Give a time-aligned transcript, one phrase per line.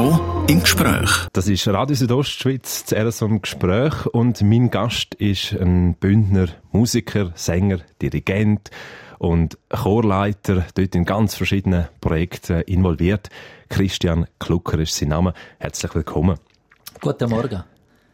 [0.00, 1.10] RSO im Gespräch.
[1.34, 7.32] Das ist Radio Südostschweiz, das RSO im Gespräch und mein Gast ist ein Bündner Musiker,
[7.34, 8.70] Sänger, Dirigent
[9.18, 13.28] und Chorleiter, dort in ganz verschiedenen Projekten involviert.
[13.68, 15.34] Christian Klucker ist sein Name.
[15.58, 16.38] Herzlich willkommen.
[17.02, 17.62] Guten Morgen.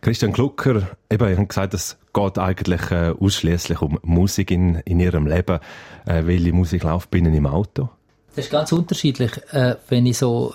[0.01, 4.99] Christian Klucker, eben, ich habe gesagt, es geht eigentlich äh, ausschließlich um Musik in, in
[4.99, 5.61] Ihrem Leben.
[6.05, 7.91] Äh, welche Musik läuft bei Ihnen im Auto?
[8.35, 9.31] Das ist ganz unterschiedlich.
[9.53, 10.53] Äh, wenn ich so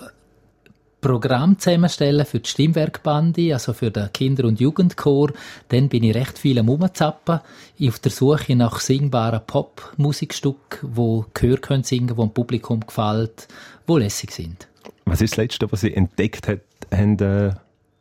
[1.02, 5.34] Programm zusammenstelle für die Stimmwerkbande, also für den Kinder- und Jugendchor,
[5.70, 7.40] dann bin ich recht viel am Umzappen,
[7.84, 13.48] auf der Suche nach singbaren Pop-Musikstücken, wo Chör können singen, wo dem Publikum gefällt,
[13.88, 14.68] wo lässig sind.
[15.06, 17.54] Was ist das Letzte, was Sie entdeckt haben, äh,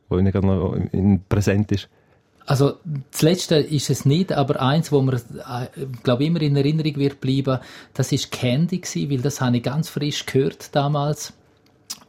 [0.09, 0.77] wo Ihnen gerade noch
[1.29, 1.89] präsent ist?
[2.47, 2.75] Also
[3.13, 5.69] das Letzte ist es nicht, aber eins, wo mir, äh,
[6.03, 7.61] glaube immer in Erinnerung wird bleiben,
[7.95, 11.33] das ist Candy gewesen, weil das habe ich ganz frisch gehört damals.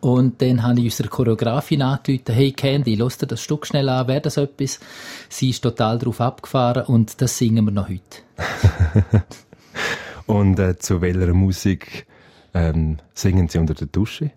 [0.01, 4.07] Und dann habe ich unserer Choreografin angerufen, hey Candy, lass dir das Stück schnell an,
[4.07, 4.79] wäre das etwas?
[5.29, 9.23] Sie ist total drauf abgefahren und das singen wir noch heute.
[10.25, 12.07] und äh, zu welcher Musik
[12.55, 14.31] ähm, singen Sie unter der Dusche?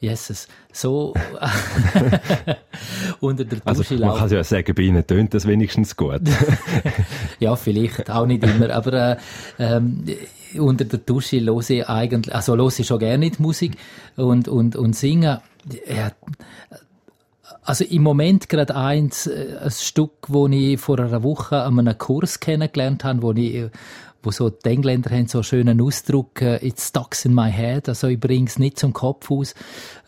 [0.00, 1.12] Jesus, so
[3.20, 6.22] unter der Dusche also, Man kann ja sagen, bei Ihnen tönt das wenigstens gut.
[7.38, 9.16] ja, vielleicht, auch nicht immer, aber äh,
[9.58, 10.04] ähm,
[10.58, 13.76] unter der Dusche höre ich eigentlich, also höre ich schon gerne die Musik
[14.16, 15.38] und, und, und singen.
[15.86, 16.12] Ja,
[17.62, 21.98] also im Moment gerade eins, äh, ein Stück, wo ich vor einer Woche an einem
[21.98, 23.70] Kurs kennengelernt habe, wo ich
[24.22, 27.88] wo so die Engländer haben so einen schönen Ausdruck, uh, it stucks in my head,
[27.88, 29.54] also ich bringe es nicht zum Kopf aus,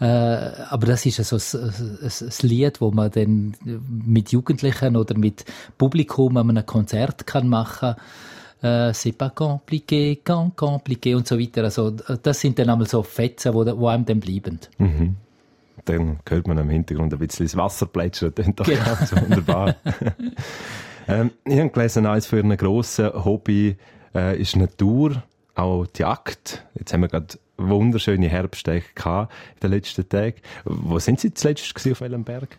[0.01, 5.17] uh, aber das ist so ein, ein, ein, Lied, wo man dann mit Jugendlichen oder
[5.17, 5.45] mit
[5.79, 7.97] Publikum an einem Konzert kann machen
[8.63, 11.65] äh, c'est pas compliqué, quand compliqué und so weiter.
[11.65, 14.61] Also das sind dann einmal so Fetzen, wo, wo einem dann bleiben.
[14.79, 15.17] Mhm.
[15.85, 18.85] Dann hört man im Hintergrund ein bisschen das Wasser plätschern, ist doch genau.
[18.85, 19.75] ganz wunderbar.
[21.09, 23.77] ähm, ich habe gelesen, eines für ein grosses Hobby
[24.15, 25.23] äh, ist Natur,
[25.55, 26.65] auch die Jagd.
[26.79, 30.37] Jetzt haben wir gerade wunderschöne Herbsttage gehabt in den letzten Tagen.
[30.65, 32.59] Wo sind Sie zuletzt auf welchem Berg?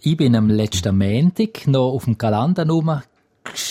[0.00, 2.64] Ich bin am letzten Montag noch auf dem Kalender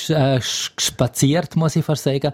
[0.10, 2.34] äh, spaziert, muss ich fast sagen,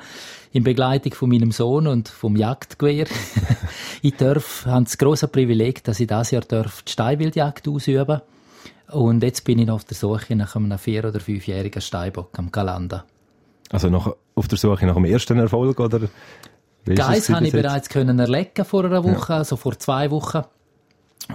[0.52, 3.08] in Begleitung von meinem Sohn und vom Jagdgewehr.
[4.02, 8.22] ich darf, habe das große Privileg, dass ich das Jahr darf die Steinwildjagd ausüben
[8.92, 12.52] und jetzt bin ich noch auf der Suche nach einem vier- oder fünfjährigen Steinbock am
[12.52, 13.06] Kalender.
[13.70, 16.02] Also noch auf der Suche nach dem ersten Erfolg oder?
[16.86, 19.40] Geiss habe ich bereits können erlegen vor einer Woche, ja.
[19.40, 20.44] also vor zwei Wochen.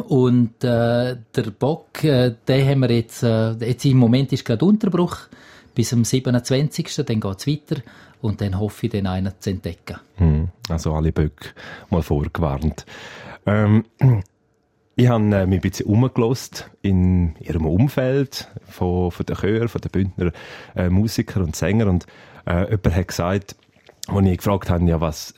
[0.08, 4.64] Und äh, der Bock, äh, den haben wir jetzt, äh, jetzt im Moment ist gerade
[4.64, 5.18] Unterbruch
[5.74, 7.04] bis zum 27.
[7.04, 7.82] Dann geht es weiter
[8.22, 9.98] und dann hoffe ich, den einen zu entdecken.
[10.16, 11.50] Hm, also alle Böcke
[11.90, 12.86] mal vorgewarnt.
[13.44, 13.84] Ähm,
[14.96, 19.80] ich habe äh, mich ein bisschen umgelost in ihrem Umfeld von, von den Chören, von
[19.82, 20.32] den Bündner
[20.74, 22.06] äh, Musikern und Sängern und
[22.46, 23.56] äh, jemand hat gesagt,
[24.08, 25.34] als ich gefragt habe, ja, was,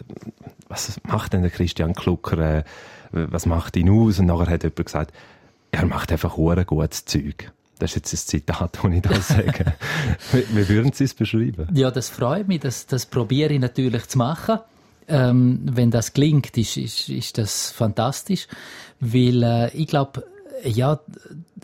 [0.69, 2.65] was macht denn der Christian Klucker, äh,
[3.11, 4.19] was macht ihn aus?
[4.19, 5.15] Und nachher hat jemand gesagt,
[5.71, 7.53] er macht einfach hure gutes Zeug.
[7.79, 9.75] Das ist jetzt ein Zitat, das ich da sage.
[10.33, 11.69] wie, wie würden Sie es beschreiben?
[11.75, 12.61] Ja, das freut mich.
[12.61, 14.61] Das, das probiere ich natürlich zu machen.
[15.09, 18.47] Ähm, wenn das klingt, ist, ist, ist das fantastisch.
[19.01, 20.25] Weil äh, ich glaube,
[20.63, 21.01] ja,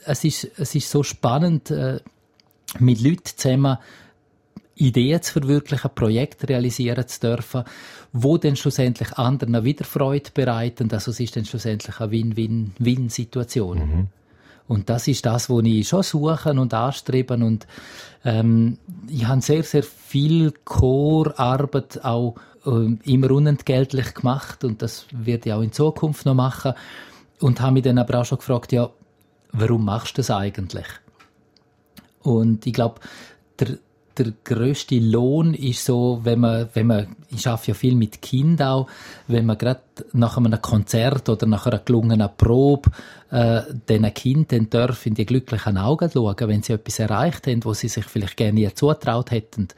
[0.05, 2.01] es ist, es ist so spannend, äh,
[2.79, 3.79] mit Leuten zusammen
[4.81, 7.65] Ideen zu verwirklichen, Projekte realisieren zu dürfen,
[8.13, 10.91] wo dann schlussendlich anderen wieder Freude bereiten.
[10.93, 13.79] Also es ist dann schlussendlich eine Win-Win-Win-Situation.
[13.79, 14.07] Mhm.
[14.67, 17.35] Und das ist das, was ich schon suche und anstrebe.
[17.35, 17.67] Und
[18.25, 25.49] ähm, ich habe sehr, sehr viel Chorarbeit auch äh, immer unentgeltlich gemacht und das werde
[25.49, 26.75] ich auch in Zukunft noch machen.
[27.41, 28.91] Und habe mich dann aber auch schon gefragt, ja,
[29.53, 30.87] warum machst du das eigentlich?
[32.23, 33.01] Und ich glaube,
[33.59, 33.79] der,
[34.25, 38.69] der größte Lohn ist so, wenn man, wenn man, ich arbeite ja viel mit Kindern
[38.69, 38.87] auch,
[39.27, 39.81] wenn man gerade
[40.13, 42.91] nach einem Konzert oder nach einer gelungenen Probe
[43.31, 47.75] äh, diesen Kindern darf in die glücklichen Augen schauen, wenn sie etwas erreicht haben, wo
[47.75, 49.69] sie sich vielleicht gerne nie zutraut hätten.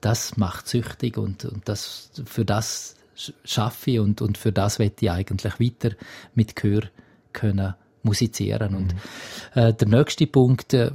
[0.00, 2.96] Das macht süchtig und, und das, für das
[3.44, 5.94] schaffe ich und, und für das werde ich eigentlich weiter
[6.34, 6.82] mit Gehör
[7.32, 7.74] können
[8.04, 8.72] musizieren.
[8.72, 8.76] Mhm.
[8.76, 8.94] Und
[9.54, 10.90] äh, der nächste Punkt, äh,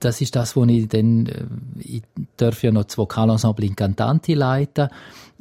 [0.00, 1.44] das ist das, wo ich dann, äh,
[1.80, 2.02] ich
[2.36, 4.88] darf ja noch das Vokalensemble in Cantanti leiten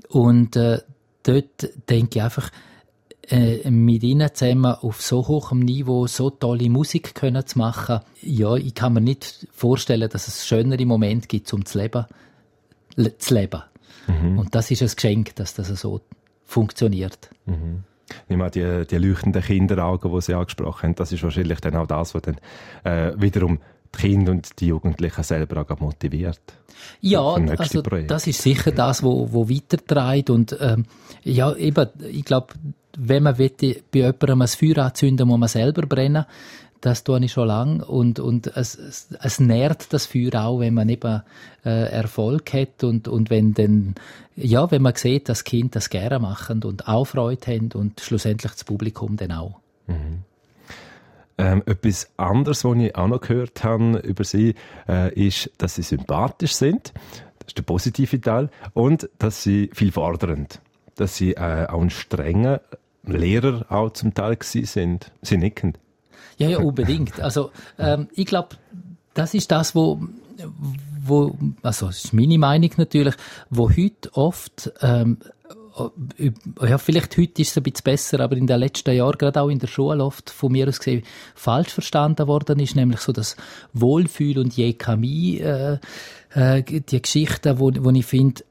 [0.09, 0.79] und äh,
[1.23, 2.49] dort denke ich einfach,
[3.29, 8.01] äh, mit ihnen zusammen auf so hohem Niveau so tolle Musik können zu machen.
[8.21, 12.05] Ja, ich kann mir nicht vorstellen, dass es schönere Momente gibt, um zu leben.
[12.95, 13.63] Le zu leben.
[14.07, 14.39] Mhm.
[14.39, 16.01] Und das ist ein Geschenk, dass das so
[16.45, 17.29] funktioniert.
[17.45, 17.83] Mhm.
[18.27, 21.87] Ich meine, die, die leuchtenden Kinderaugen, die Sie angesprochen haben, das ist wahrscheinlich dann auch
[21.87, 22.37] das, was dann
[22.83, 23.59] äh, wiederum
[23.95, 26.41] die Kinder und die Jugendlichen selber auch motiviert.
[26.99, 30.85] Ja, also das ist sicher das, wo, wo weitertreibt und ähm,
[31.23, 32.53] ja, eben, ich glaube,
[32.97, 36.25] wenn man will, bei jemandem ein Feuer anzünden, muss man selber brennen.
[36.83, 40.73] Das tue ich schon lange und, und es, es, es nährt das Feuer auch, wenn
[40.73, 41.21] man eben
[41.63, 43.95] äh, Erfolg hat und, und wenn dann,
[44.35, 48.51] ja, wenn man sieht, dass Kind das gerne machen und auch Freude haben und schlussendlich
[48.51, 49.61] das Publikum dann auch.
[49.87, 50.23] Mhm.
[51.37, 54.55] Ähm, etwas anderes, was ich auch noch gehört habe über sie,
[54.89, 56.91] äh, ist, dass sie sympathisch sind.
[57.39, 58.49] Das ist der positive Teil.
[58.73, 60.59] Und dass sie viel fordernd.
[60.95, 62.59] Dass sie äh, auch ein strenger
[63.03, 65.13] Lehrer auch zum Teil sind.
[65.21, 65.77] Sie nicken.
[66.37, 67.19] Ja, ja, unbedingt.
[67.19, 68.55] Also ähm, ich glaube,
[69.13, 70.01] das ist das, wo,
[71.05, 73.15] wo, also das ist meine Meinung natürlich,
[73.49, 75.17] wo heute oft ähm,
[76.61, 79.49] ja, vielleicht heute ist es ein bisschen besser, aber in den letzten Jahren, gerade auch
[79.49, 81.03] in der Schule oft von mir aus gesehen,
[81.35, 83.35] falsch verstanden worden ist, nämlich so das
[83.73, 85.79] Wohlfühl und Jekamie, äh,
[86.33, 88.43] äh, die Geschichten, wo, wo ich finde,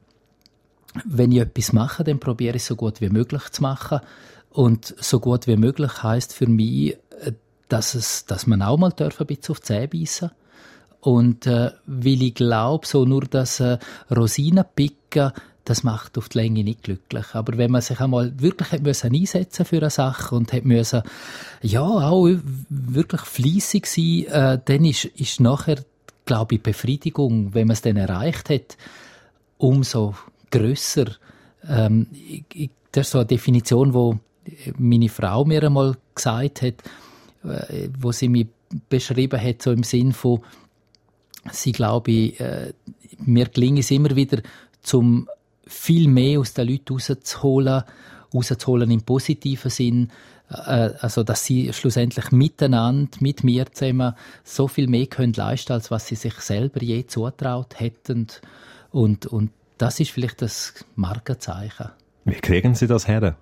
[1.04, 4.00] wenn ich etwas mache, dann probiere ich es so gut wie möglich zu machen.
[4.50, 6.98] Und so gut wie möglich heißt für mich,
[7.72, 10.30] dass, es, dass man auch mal darf, ein bisschen auf die Zähne beißen
[11.00, 13.78] Und äh, weil ich glaube, so nur das äh,
[14.14, 15.32] Rosinenpicken,
[15.64, 17.34] das macht auf die Länge nicht glücklich.
[17.34, 21.02] Aber wenn man sich einmal wirklich hat müssen einsetzen für eine Sache und hat müssen,
[21.62, 22.28] ja, auch
[22.68, 25.78] wirklich fleissig sein, äh, dann ist, ist nachher,
[26.26, 28.76] glaube ich, Befriedigung, wenn man es dann erreicht hat,
[29.56, 30.14] umso
[30.50, 31.06] grösser.
[31.66, 32.08] Ähm,
[32.52, 34.18] ich, das ist so eine Definition, wo
[34.76, 36.74] meine Frau mir einmal gesagt hat,
[37.98, 38.46] wo sie mich
[38.88, 40.40] beschrieben hat, so im Sinn von,
[41.50, 42.72] sie glaube ich, äh,
[43.18, 44.42] mir gelingt es immer wieder,
[44.80, 45.28] zum
[45.66, 47.82] viel mehr aus den Leuten rauszuholen,
[48.34, 50.10] rauszuholen im positiven Sinn,
[50.50, 54.14] äh, also dass sie schlussendlich miteinander, mit mir zusammen
[54.44, 58.28] so viel mehr können leisten, als was sie sich selber je zutraut hätten.
[58.90, 61.90] Und, und das ist vielleicht das Markenzeichen.
[62.24, 63.36] Wie kriegen Sie das her?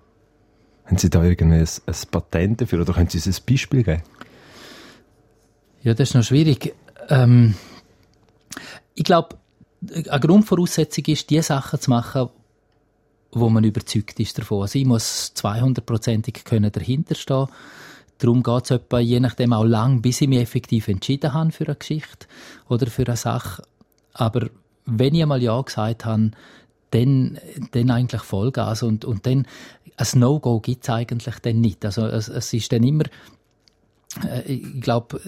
[0.85, 4.03] Haben Sie da irgendwie ein, Patent dafür oder können Sie uns ein Beispiel geben?
[5.83, 6.73] Ja, das ist noch schwierig.
[7.09, 7.55] Ähm,
[8.93, 9.37] ich glaube,
[9.89, 12.29] eine Grundvoraussetzung ist, die Sachen zu machen,
[13.31, 14.63] wo man überzeugt ist davon.
[14.63, 17.47] Also ich muss 200-prozentig dahinter stehen.
[18.17, 21.75] Darum geht es je nachdem auch lang, bis ich mich effektiv entschieden habe für eine
[21.75, 22.27] Geschichte
[22.67, 23.63] oder für eine Sache.
[24.13, 24.49] Aber
[24.85, 26.31] wenn ich einmal Ja gesagt habe,
[26.91, 27.39] dann,
[27.71, 28.83] dann eigentlich Vollgas.
[28.83, 29.47] Und, und dann,
[29.97, 31.83] ein No-Go gibt es eigentlich dann nicht.
[31.85, 33.05] Also es, es ist dann immer,
[34.23, 35.19] äh, ich glaube,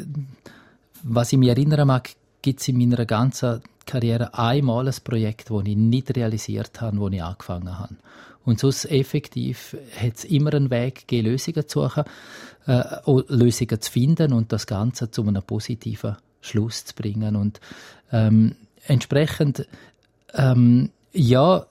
[1.03, 2.09] was ich mich erinnern mag,
[2.41, 7.09] gibt es in meiner ganzen Karriere einmal ein Projekt, das ich nicht realisiert habe, wo
[7.09, 7.95] ich angefangen habe.
[8.45, 12.03] Und sonst effektiv hat es immer einen Weg gegeben, Lösungen zu suchen,
[12.67, 12.83] äh,
[13.27, 17.35] Lösungen zu finden und das Ganze zu einem positiven Schluss zu bringen.
[17.35, 17.61] Und
[18.11, 18.55] ähm,
[18.85, 19.65] entsprechend
[20.33, 21.65] ähm, ja,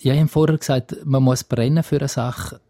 [0.00, 2.60] ja, ich habe vorher gesagt, man muss brennen für eine Sache.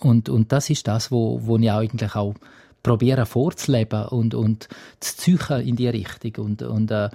[0.00, 2.34] Und, und das ist das, wo, wo ich eigentlich auch
[2.82, 6.46] probiere vorzuleben und, und zu ziehen in die Richtung.
[6.46, 7.10] Und, und äh,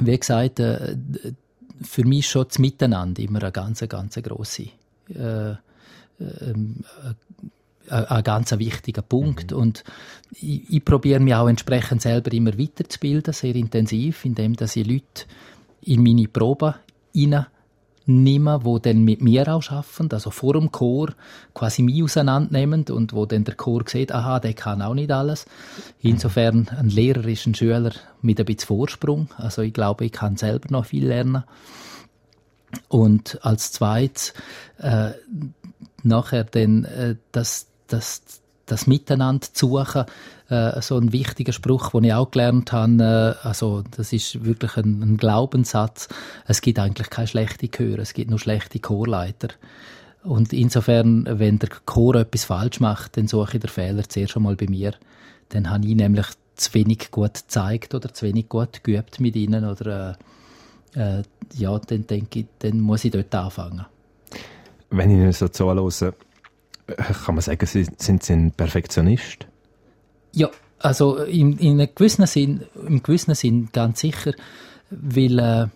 [0.00, 0.96] wie gesagt, äh,
[1.82, 4.68] für mich ist schon das Miteinander immer eine ganz, ganz grosse,
[5.08, 5.56] äh, äh,
[7.88, 9.50] ein ganz wichtiger Punkt.
[9.50, 9.56] Mhm.
[9.56, 9.84] Und
[10.40, 15.24] ich, ich probiere mich auch entsprechend selber immer weiterzubilden, sehr intensiv, indem dass ich Leute
[15.82, 16.74] in meine Proben
[17.12, 21.10] hineinnehme, die dann mit mir auch arbeiten, also vor dem Chor
[21.54, 25.46] quasi mich auseinandernehmen und wo dann der Chor sieht, aha, der kann auch nicht alles.
[26.00, 30.36] Insofern, ein Lehrer ist ein Schüler mit ein bisschen Vorsprung, also ich glaube, ich kann
[30.36, 31.44] selber noch viel lernen.
[32.88, 34.32] Und als zweites,
[34.78, 35.10] äh,
[36.02, 38.22] nachher dann äh, das, das,
[38.66, 40.04] das Miteinander zu suchen,
[40.48, 43.36] äh, so ein wichtiger Spruch, den ich auch gelernt habe.
[43.42, 46.08] Äh, also das ist wirklich ein, ein, Glaubenssatz.
[46.46, 49.48] Es gibt eigentlich keine schlechten Chöre, es gibt nur schlechte Chorleiter.
[50.22, 54.56] Und insofern, wenn der Chor etwas falsch macht, dann suche ich den Fehler zuerst einmal
[54.56, 54.94] bei mir.
[55.48, 59.64] Dann habe ich nämlich zu wenig gut gezeigt oder zu wenig gut geübt mit ihnen
[59.64, 60.16] oder
[60.94, 61.22] äh, äh,
[61.54, 63.86] ja, dann denke ich, dann muss ich dort anfangen.
[64.90, 65.82] Wenn ich Ihnen so zuhöre,
[66.96, 69.46] kann man sagen, sind Sie ein Perfektionist?
[70.32, 74.32] Ja, also in, in einem gewissen Sinn, im gewissen Sinn ganz sicher,
[74.90, 75.66] weil äh,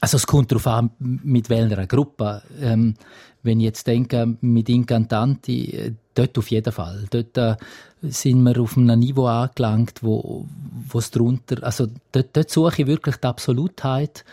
[0.00, 2.42] also es kommt darauf an, mit welcher Gruppe.
[2.60, 2.94] Ähm,
[3.42, 7.06] wenn ich jetzt denke, mit Incantanti, äh, dort auf jeden Fall.
[7.10, 7.56] Dort äh,
[8.02, 10.46] sind wir auf einem Niveau angelangt, wo
[10.94, 14.24] es drunter, also dort, dort suche ich wirklich die Absolutheit,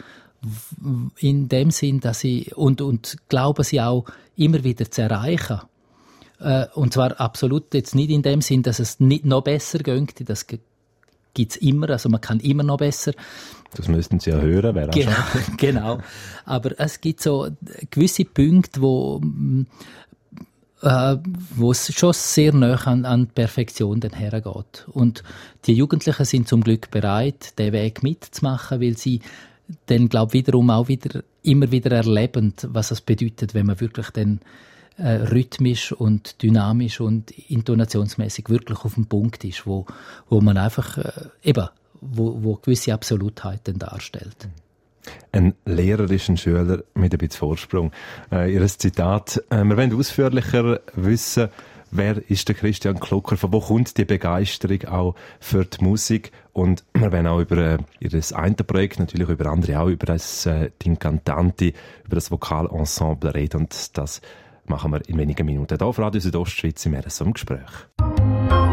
[1.20, 5.62] in dem Sinn, dass sie und und glauben sie auch immer wieder zu erreichen.
[6.44, 10.30] Äh, und zwar absolut jetzt nicht in dem Sinn, dass es nicht noch besser geht.
[10.30, 10.46] Das
[11.34, 13.14] gibt's immer, also man kann immer noch besser.
[13.76, 15.16] Das müssten Sie ja hören, wäre genau,
[15.58, 16.00] genau.
[16.46, 17.48] Aber es gibt so
[17.90, 19.20] gewisse Punkte, wo
[20.84, 21.18] äh,
[21.56, 24.86] wo es schon sehr nah an, an Perfektion dann hergeht.
[24.92, 25.24] Und
[25.66, 29.22] die Jugendlichen sind zum Glück bereit, den Weg mitzumachen, weil sie
[29.86, 34.42] dann, glaube wiederum auch wieder, immer wieder erleben, was es bedeutet, wenn man wirklich dann
[34.98, 39.86] äh, rhythmisch und dynamisch und intonationsmäßig wirklich auf dem Punkt ist, wo,
[40.30, 41.12] wo man einfach äh,
[41.44, 41.68] eben,
[42.02, 44.48] wo, wo gewisse Absolutheiten darstellt.
[45.32, 47.92] Ein Lehrer ist ein Schüler mit ein bisschen Vorsprung.
[48.32, 51.50] Äh, Ihr Zitat, äh, wir wollen ausführlicher wissen,
[51.92, 56.84] wer ist der Christian Klucker, von wo kommt die Begeisterung auch für die Musik und
[56.94, 60.72] wir werden auch über äh, Ihr eine Projekt, natürlich über andere auch, über das äh,
[60.84, 61.74] Dincantanti,
[62.06, 64.22] über das Vokalensemble reden und das
[64.66, 65.78] machen wir in wenigen Minuten.
[65.78, 67.70] Hier auf Radio Südostschweiz im RSO im Gespräch.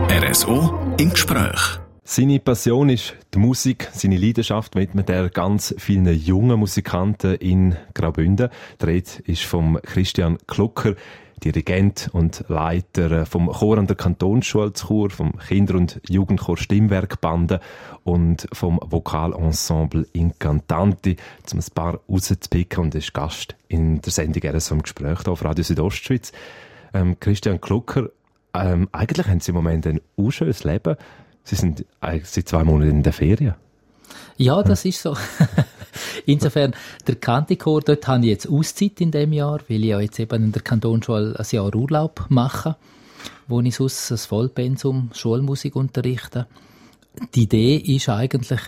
[0.08, 1.80] RSO im Gespräch.
[2.12, 8.48] Seine Passion ist die Musik, seine Leidenschaft widmet er ganz vielen jungen Musikanten in Graubünden.
[8.80, 10.96] Der Rede ist vom Christian Klucker,
[11.40, 17.60] Dirigent und Leiter vom Chor an der Kantonsschule zu Chur, vom Kinder- und Jugendchor Stimmwerkbande
[18.04, 21.16] und vom Vokalensemble Incantanti,
[21.52, 25.44] um ein paar rauszupicken und ist Gast in der Sendung «RSO im Gespräch» hier auf
[25.44, 26.32] Radio Südostschweiz.
[26.92, 28.10] Ähm, Christian Klucker,
[28.54, 30.96] ähm, eigentlich haben Sie im Moment ein unschönes Leben.
[31.44, 33.54] Sie sind seit zwei Monaten in der Ferien.
[34.36, 35.16] Ja, das ist so.
[36.26, 36.74] Insofern,
[37.06, 40.44] der Kantikor, dort habe ich jetzt Auszeit in dem Jahr, weil ich ja jetzt eben
[40.44, 42.76] in der Kantonsschule ein Jahr Urlaub mache,
[43.48, 46.46] wo ich sonst das Vollpensum Schulmusik unterrichte.
[47.34, 48.60] Die Idee ist eigentlich,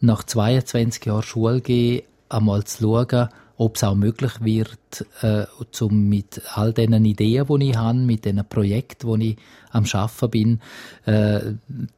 [0.00, 3.28] nach 22 Jahren Schule gehen, einmal zu schauen,
[3.60, 8.24] ob es auch möglich wird, äh, zum mit all diesen Ideen, die ich habe, mit
[8.24, 9.36] diesen Projekten, wo ich
[9.70, 10.60] am Schaffen bin,
[11.04, 11.40] äh,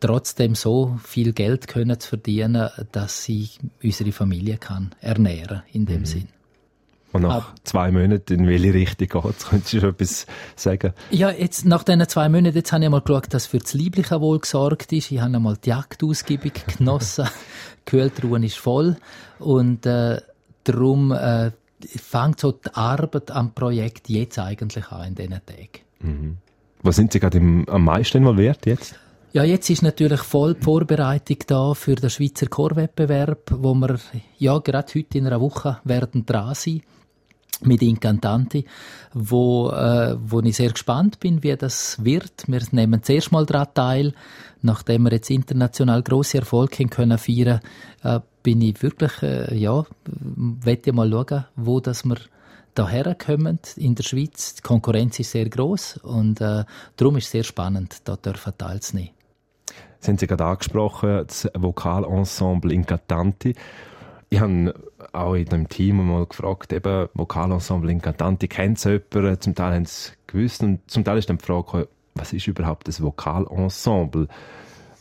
[0.01, 6.01] trotzdem so viel Geld können zu verdienen, dass ich unsere Familie kann ernähren in dem
[6.01, 6.07] mhm.
[6.07, 6.29] Sinn.
[7.13, 9.47] Und nach Ab zwei Monaten, in welche Richtung geht es?
[9.49, 10.27] Könntest du schon etwas
[10.57, 10.95] sagen?
[11.13, 14.21] Ja, jetzt, nach diesen zwei Monaten, jetzt habe ich mal geschaut, dass für das Liebliche
[14.21, 15.13] wohl gesorgt ist.
[15.13, 17.29] Ich habe einmal die Jagd ausgiebig genossen.
[17.79, 18.97] die Kühltruhe ist voll.
[19.39, 20.21] Und, äh,
[20.65, 21.51] darum äh,
[21.85, 25.81] fängt so die Arbeit am Projekt jetzt eigentlich an in diesen Tagen.
[26.01, 26.37] Mhm.
[26.83, 28.97] Was sind Sie gerade im, am meisten involviert jetzt?
[29.33, 33.99] Ja, jetzt ist natürlich voll die Vorbereitung da für den Schweizer Chorwettbewerb, wo wir
[34.39, 36.83] ja gerade heute in einer Woche werden dran sein
[37.61, 38.65] mit Incantanti,
[39.13, 42.45] wo, äh, wo ich sehr gespannt bin, wie das wird.
[42.47, 44.15] Wir nehmen zuerst mal daran teil.
[44.63, 47.61] Nachdem wir jetzt international grosse Erfolge können feiern
[48.03, 52.17] äh, bin ich wirklich, äh, ja, wette mal schauen, wo das wir
[52.75, 54.55] daher kommen in der Schweiz.
[54.55, 56.65] Die Konkurrenz ist sehr groß und äh,
[56.97, 59.11] darum ist es sehr spannend, da dürfen teilzunehmen.
[60.01, 63.55] Sie haben Sie gerade angesprochen, das Vokalensemble in Catanti.
[64.31, 64.75] Ich habe
[65.13, 69.41] auch in dem Team mal gefragt, eben Vokalensemble in Catanti, kennt es jemanden?
[69.41, 72.47] Zum Teil haben sie es gewusst und zum Teil ist dann die Frage, was ist
[72.47, 74.29] überhaupt das Vokalensemble?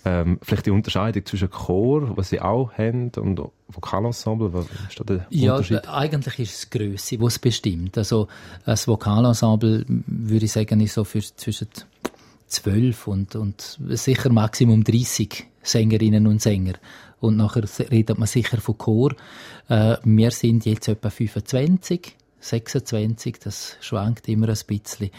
[0.04, 5.04] Ähm, vielleicht die Unterscheidung zwischen Chor, was sie auch haben, und Vokalensemble, was ist da
[5.04, 5.82] der ja, Unterschied?
[5.84, 7.98] Ja, eigentlich ist es die Grösse, die es bestimmt.
[7.98, 8.28] Also,
[8.66, 11.68] das Vokalensemble, würde ich sagen, ist so für zwischen
[12.48, 16.74] zwölf und, und sicher Maximum 30 Sängerinnen und Sänger.
[17.20, 19.14] Und nachher redet man sicher von Chor.
[19.70, 25.12] Äh, wir sind jetzt etwa 25, 26, das schwankt immer ein bisschen.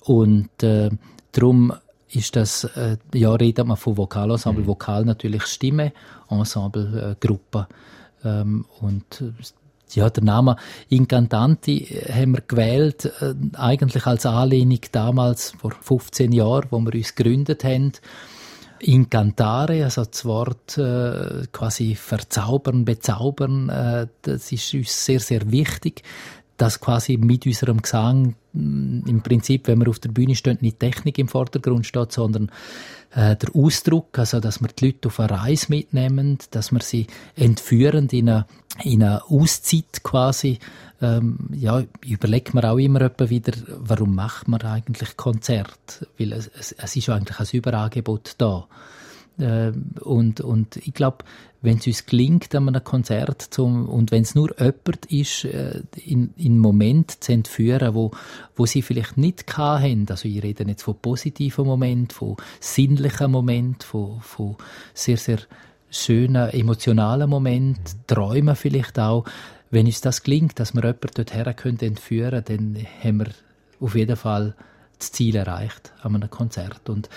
[0.00, 0.90] Und äh,
[1.32, 1.72] darum
[2.10, 4.68] ist das, äh, ja, redet man von Vokalensemble, mhm.
[4.68, 5.92] Vokal natürlich Stimme,
[6.28, 7.68] Ensemble, äh, Gruppe.
[8.24, 9.32] Ähm, und äh,
[9.90, 10.56] ja, der Name
[10.88, 16.94] Incantanti äh, haben wir gewählt, äh, eigentlich als Anlehnung damals, vor 15 Jahren, wo wir
[16.94, 17.92] uns gegründet haben.
[18.86, 26.02] Incantare, also das Wort äh, quasi verzaubern, bezaubern, äh, das ist uns sehr, sehr wichtig
[26.56, 30.78] dass quasi mit unserem Gesang mm, im Prinzip, wenn wir auf der Bühne stehen, nicht
[30.78, 32.50] Technik im Vordergrund steht, sondern
[33.14, 37.06] äh, der Ausdruck, also dass wir die Leute auf eine Reise mitnehmen, dass wir sie
[37.36, 38.46] entführen in eine,
[38.82, 40.58] in eine Auszeit quasi.
[41.00, 46.06] Ähm, ja, überlegt man auch immer wieder, warum macht man eigentlich Konzert?
[46.18, 48.66] Weil es, es, es ist eigentlich ein Überangebot da.
[49.38, 51.24] Äh, und, und ich glaube,
[51.64, 55.82] wenn es uns gelingt, an einem Konzert zum, und wenn es nur jemand ist, äh,
[56.04, 58.10] in, in Moment zu entführen, wo,
[58.54, 63.80] wo sie vielleicht nicht haben, also ich rede jetzt von positiven Momenten, von sinnlichen Momenten,
[63.80, 64.56] von, von
[64.92, 65.38] sehr, sehr
[65.90, 69.24] schönen emotionalen Momenten, Träumen vielleicht auch,
[69.70, 73.26] wenn uns das gelingt, dass wir jemanden dorthin können entführen dann haben wir
[73.80, 74.54] auf jeden Fall
[74.98, 76.88] das Ziel erreicht an einem Konzert.
[76.88, 77.08] Und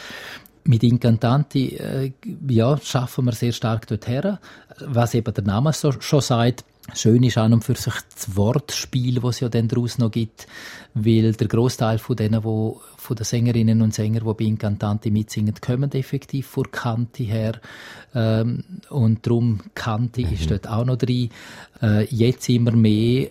[0.68, 2.12] mit Incantanti äh,
[2.50, 4.38] ja, schaffen wir sehr stark dorthin.
[4.80, 6.64] Was eben der Name so, schon sagt,
[6.96, 10.48] Schön ist an und für sich das Wortspiel, das es ja dann daraus noch gibt,
[10.94, 15.56] weil der Großteil von denen, wo, von den Sängerinnen und Sängern, die bei Incantanti mitsingen,
[15.60, 17.60] kommen effektiv vor Kanti her.
[18.16, 20.34] Ähm, und darum Kanti mhm.
[20.34, 21.30] ist dort auch noch drin.
[21.82, 23.28] Äh, jetzt immer mehr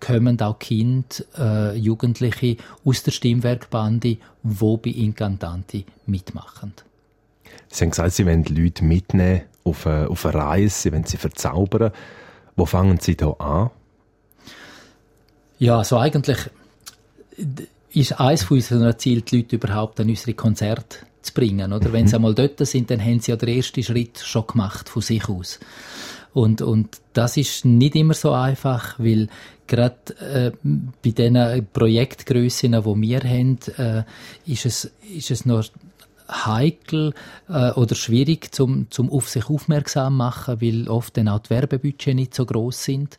[0.00, 6.72] kommen auch Kinder, äh, Jugendliche aus der Stimmwerkbande, die bei Incantanti mitmachen.
[7.68, 11.16] Sie haben gesagt, Sie wollen Leute mitnehmen auf eine, auf eine Reise, Sie wollen sie
[11.16, 11.92] verzaubern.
[12.54, 13.70] Wo fangen Sie da an?
[15.58, 16.38] Ja, also eigentlich
[17.92, 21.72] ist eines von unseren Zielen, die Leute überhaupt an unsere Konzerte zu bringen.
[21.72, 21.88] Oder?
[21.88, 21.92] Mhm.
[21.92, 25.02] Wenn sie einmal dort sind, dann haben sie ja den ersten Schritt schon gemacht von
[25.02, 25.58] sich aus.
[26.36, 29.28] Und, und das ist nicht immer so einfach, weil
[29.66, 30.52] gerade äh,
[31.02, 34.02] bei diesen Projektgrössen, die wir haben, äh,
[34.44, 35.64] ist, es, ist es noch
[36.30, 37.14] heikel
[37.48, 42.14] äh, oder schwierig zum, zum auf sich aufmerksam machen, weil oft dann auch die Werbebudget
[42.14, 43.18] nicht so groß sind.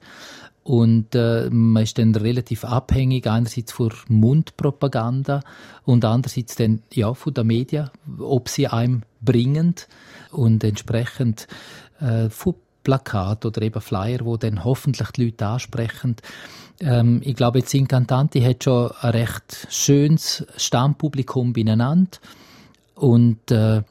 [0.62, 5.42] Und äh, man ist dann relativ abhängig, einerseits von Mundpropaganda
[5.86, 9.74] und andererseits dann ja, von den Medien, ob sie einem bringen
[10.30, 11.48] und entsprechend
[12.00, 12.54] äh, von
[12.88, 16.16] Plakat oder eben Flyer, wo dann hoffentlich die Leute ansprechen.
[16.80, 22.18] Ähm, ich glaube, jetzt Incantanti hat schon ein recht schönes Stammpublikum beieinander
[22.96, 23.82] und äh,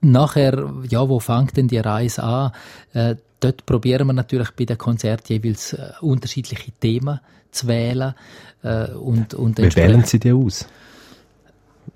[0.00, 2.52] nachher, ja, wo fängt denn die Reise an?
[2.94, 7.20] Äh, dort probieren wir natürlich bei den Konzerten jeweils äh, unterschiedliche Themen
[7.52, 8.14] zu wählen.
[8.64, 10.66] Äh, und, und Wie wählen Sie die aus?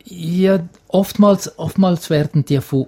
[0.05, 2.87] Ja, oftmals, oftmals werden die von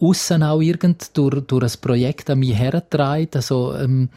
[0.00, 3.28] außen auch irgend durch, durch ein Projekt an mich hergetragen.
[3.34, 4.08] Also, ähm,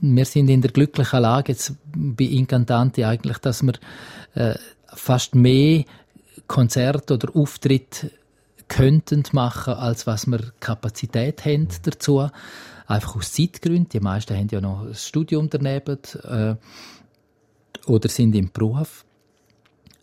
[0.00, 3.74] wir sind in der glücklichen Lage jetzt bei Incantanti eigentlich, dass wir
[4.34, 4.54] äh,
[4.86, 5.84] fast mehr
[6.46, 8.10] Konzert oder Auftritt
[8.68, 12.28] könnten machen, als was wir Kapazität haben dazu.
[12.86, 13.88] Einfach aus Zeitgründen.
[13.88, 16.56] Die meisten haben ja noch ein Studium daneben äh,
[17.86, 19.04] oder sind im Beruf.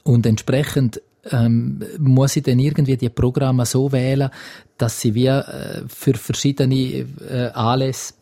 [0.04, 4.30] Und entsprechend ähm, muss ich dann irgendwie die Programme so wählen,
[4.78, 8.14] dass sie wie äh, für verschiedene äh, Anlässe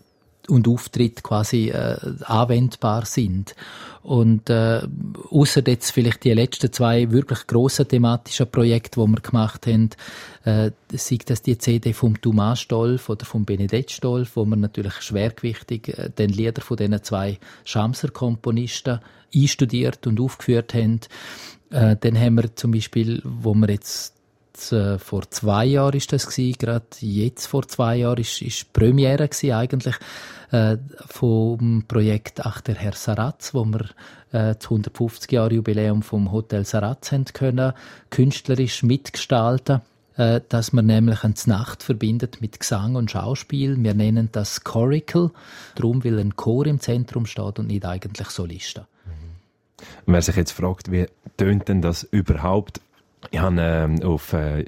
[0.50, 3.56] und Auftritte quasi äh, anwendbar sind.
[4.02, 4.82] Und äh,
[5.30, 9.90] außer jetzt vielleicht die letzten zwei wirklich grossen thematischen Projekte, die wir gemacht haben,
[10.46, 15.02] äh, sei das die CD vom Thomas Stolf oder vom Benedett Stolf, wo wir natürlich
[15.02, 19.00] schwergewichtig äh, den Lieder von diesen zwei Schamser Komponisten
[19.36, 21.02] einstudiert und aufgeführt haben.
[21.70, 24.19] Äh, dann haben wir zum Beispiel, wo wir jetzt
[24.72, 29.28] äh, vor zwei Jahren ist das gewesen, gerade jetzt vor zwei Jahren ist, ist Premiere
[29.28, 29.96] gewesen, eigentlich
[30.52, 33.82] äh, vom Projekt Ach der Herr Saratz, wo wir
[34.32, 37.74] äh, das 150 Jahre Jubiläum vom Hotel Saratz haben können,
[38.10, 39.82] künstlerisch mitgestalten
[40.20, 43.82] äh, dass man nämlich eine Nacht verbindet mit Gesang und Schauspiel.
[43.82, 45.32] Wir nennen das Coracle,
[45.76, 48.84] darum weil ein Chor im Zentrum steht und nicht eigentlich Solisten.
[49.06, 49.86] Mhm.
[50.08, 51.06] Wer sich jetzt fragt, wie
[51.38, 52.82] tönt denn das überhaupt?
[53.32, 54.66] Ich habe äh, auf äh,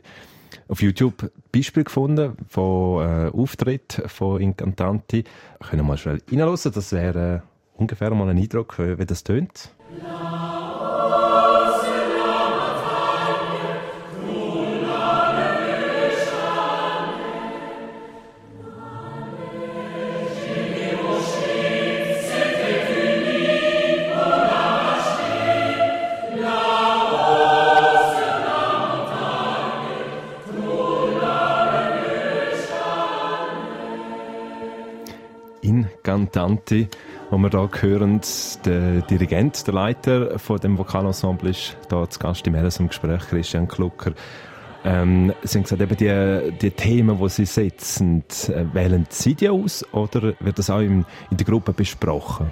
[0.68, 5.24] auf YouTube Beispiel gefunden von äh, Auftritt von Incantanti.
[5.60, 9.74] Können wir mal schnell reinhören, das wäre äh, ungefähr mal ein Eindruck, wie das tönt.
[10.02, 10.61] Ja.
[36.12, 36.90] Cantanti,
[37.30, 38.20] wo wir da hören,
[38.66, 43.66] der Dirigent, der Leiter von dem Vokalensemble ist da zu Gast im LSM Gespräch, Christian
[43.66, 44.12] Klucker.
[44.84, 49.48] Ähm, Sie haben gesagt, eben die, die Themen, die Sie setzen, äh, wählen Sie die
[49.48, 52.52] aus oder wird das auch in, in der Gruppe besprochen?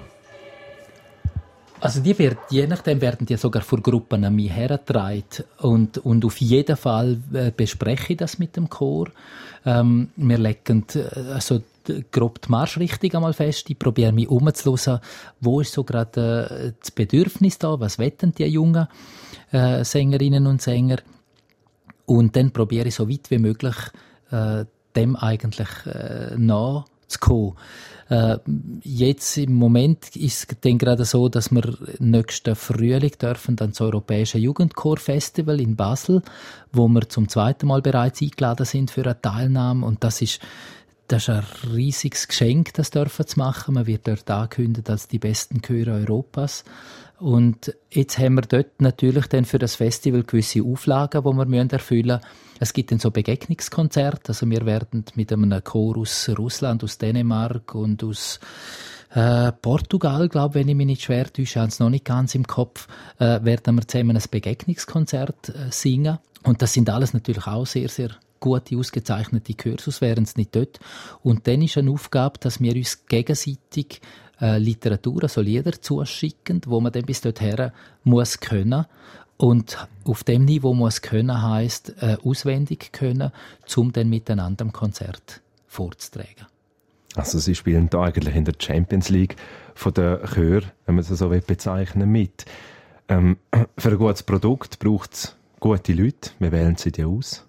[1.82, 6.24] Also die wird, je nachdem werden die sogar vor Gruppen an mich hergetragen und, und
[6.24, 9.08] auf jeden Fall äh, bespreche ich das mit dem Chor.
[9.66, 11.60] Ähm, wir legen äh, also
[12.10, 13.68] grob die Marschrichtung einmal fest.
[13.70, 15.00] Ich probiere mich umzuhören,
[15.40, 18.86] wo ist so gerade äh, das Bedürfnis da, was wetten die jungen
[19.52, 20.98] äh, Sängerinnen und Sänger.
[22.06, 23.76] Und dann probiere ich so weit wie möglich
[24.30, 24.64] äh,
[24.96, 27.54] dem eigentlich äh, nachzukommen.
[28.08, 28.38] Äh,
[28.82, 34.32] jetzt im Moment ist es dann gerade so, dass wir nächsten Frühling dürfen dann das
[34.32, 36.22] Jugendchor-Festival in Basel,
[36.72, 39.86] wo wir zum zweiten Mal bereits eingeladen sind für eine Teilnahme.
[39.86, 40.40] Und das ist
[41.10, 43.74] das ist ein riesiges Geschenk, das dürfen zu machen.
[43.74, 46.62] Man wird dort angekündigt als die besten Chöre Europas.
[47.18, 52.20] Und jetzt haben wir dort natürlich dann für das Festival gewisse Auflagen, die wir erfüllen
[52.20, 52.20] müssen.
[52.60, 54.28] Es gibt dann so Begegnungskonzerte.
[54.28, 58.38] Also wir werden mit einem Chor aus Russland, aus Dänemark und aus
[59.12, 62.46] äh, Portugal, glaube wenn ich mich nicht schwer täusche, habe es noch nicht ganz im
[62.46, 62.86] Kopf,
[63.18, 66.18] äh, werden wir zusammen ein Begegnungskonzert äh, singen.
[66.44, 70.80] Und das sind alles natürlich auch sehr, sehr gute, ausgezeichnete Kursus, wären es nicht dort.
[71.22, 74.00] Und dann ist eine Aufgabe, dass wir uns gegenseitig
[74.40, 77.70] äh, Literatur, also Lieder zuschicken, wo man dann bis dorthin
[78.02, 78.86] muss können.
[79.36, 83.32] Und auf dem Niveau muss können heißt äh, auswendig können,
[83.76, 86.46] um dann miteinander ein Konzert vorzutragen.
[87.16, 89.36] Also Sie spielen da eigentlich in der Champions League
[89.74, 92.44] von der Chör, wenn man es so bezeichnen mit.
[93.08, 93.38] Ähm,
[93.78, 96.30] für ein gutes Produkt braucht es gute Leute.
[96.38, 97.46] Wie wählen Sie die aus?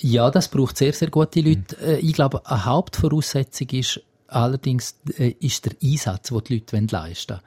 [0.00, 1.76] Ja, das braucht sehr, sehr gute Leute.
[1.80, 1.98] Mhm.
[2.08, 7.38] Ich glaube, eine Hauptvoraussetzung ist allerdings äh, ist der Einsatz, den die Leute leisten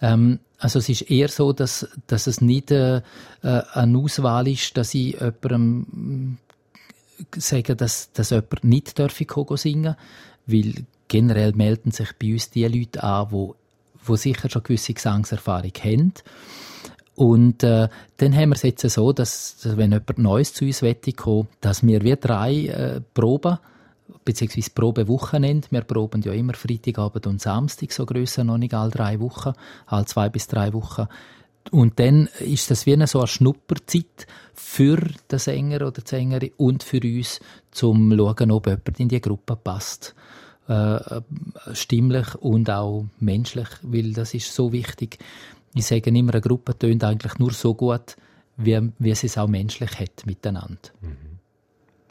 [0.00, 0.12] wollen.
[0.12, 4.76] Ähm, also es ist eher so, dass, dass es nicht äh, äh eine Auswahl ist,
[4.76, 6.38] dass ich jemandem
[7.18, 9.26] äh, sage, dass, dass jemand nicht dürfen
[9.56, 9.96] singen
[10.46, 10.74] weil
[11.08, 13.50] generell melden sich bei uns die Leute an, die,
[14.08, 16.12] die sicher schon gewisse Gesangserfahrung haben.
[17.14, 20.82] Und äh, dann haben wir es jetzt so, dass, wenn jemand Neues zu uns
[21.16, 23.58] kommen dass wir wie drei äh, Proben
[24.24, 25.68] beziehungsweise Probewochenende.
[25.70, 29.52] Wir proben ja immer Freitagabend und Samstag, so grösser noch nicht alle drei Wochen,
[29.86, 31.06] alle zwei bis drei Wochen.
[31.70, 34.96] Und dann ist das wie eine so eine Schnupperzeit für
[35.30, 39.20] den Sänger oder die Sängerin und für uns, zum zu schauen, ob jemand in die
[39.20, 40.14] Gruppe passt.
[40.68, 40.98] Äh,
[41.72, 45.18] stimmlich und auch menschlich, weil das ist so wichtig.
[45.74, 48.16] Ich sage immer, eine Gruppe tönt eigentlich nur so gut,
[48.56, 50.78] wie, wie sie es auch menschlich hat miteinander.
[51.00, 51.32] Mhm.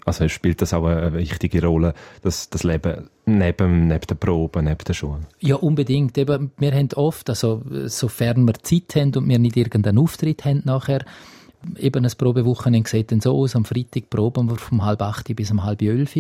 [0.04, 1.93] Also spielt das auch eine wichtige Rolle,
[2.24, 5.21] das, das Leben neben, neben der Probe, neben der Schule?
[5.39, 6.17] Ja, unbedingt.
[6.17, 10.63] Eben, wir haben oft, also sofern wir Zeit haben und wir nicht irgendeinen Auftritt haben
[10.65, 11.06] nachher,
[11.78, 15.52] eben ein Probewochenende sieht dann so aus, am Freitag proben wir vom halb acht bis
[15.52, 16.15] um halb elf.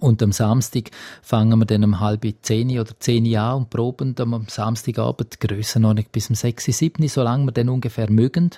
[0.00, 0.90] Und am Samstag
[1.22, 5.94] fangen wir dann um halb zehn oder zehn an und proben am Samstagabend grösser noch
[5.94, 8.50] nicht bis um sechs, sieben, solange wir dann ungefähr mögen.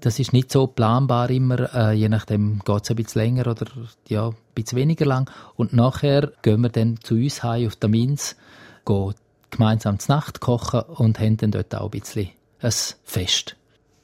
[0.00, 3.66] Das ist nicht so planbar immer, äh, je nachdem geht es ein bisschen länger oder
[4.08, 5.30] ja, ein bisschen weniger lang.
[5.56, 8.36] Und nachher gehen wir dann zu uns heim auf der Minz,
[8.86, 9.14] gehen
[9.50, 12.72] gemeinsam zur Nacht kochen und haben dann dort auch ein bisschen ein
[13.04, 13.56] Fest.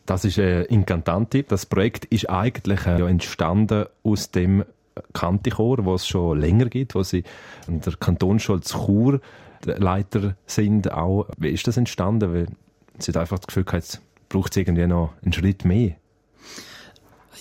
[0.05, 1.45] Das ist äh, Incantanti.
[1.45, 4.65] Das Projekt ist eigentlich äh, ja, entstanden aus dem
[5.13, 7.25] Kantichor, was es schon länger gibt, wo sie
[7.67, 9.21] an der Kantonsschule Chur
[9.65, 10.93] Leiter sind.
[10.93, 11.27] Auch.
[11.39, 12.33] Wie ist das entstanden?
[12.33, 12.47] Weil
[12.99, 15.97] sie hat einfach das Gefühl gehabt, braucht es irgendwie noch einen Schritt mehr?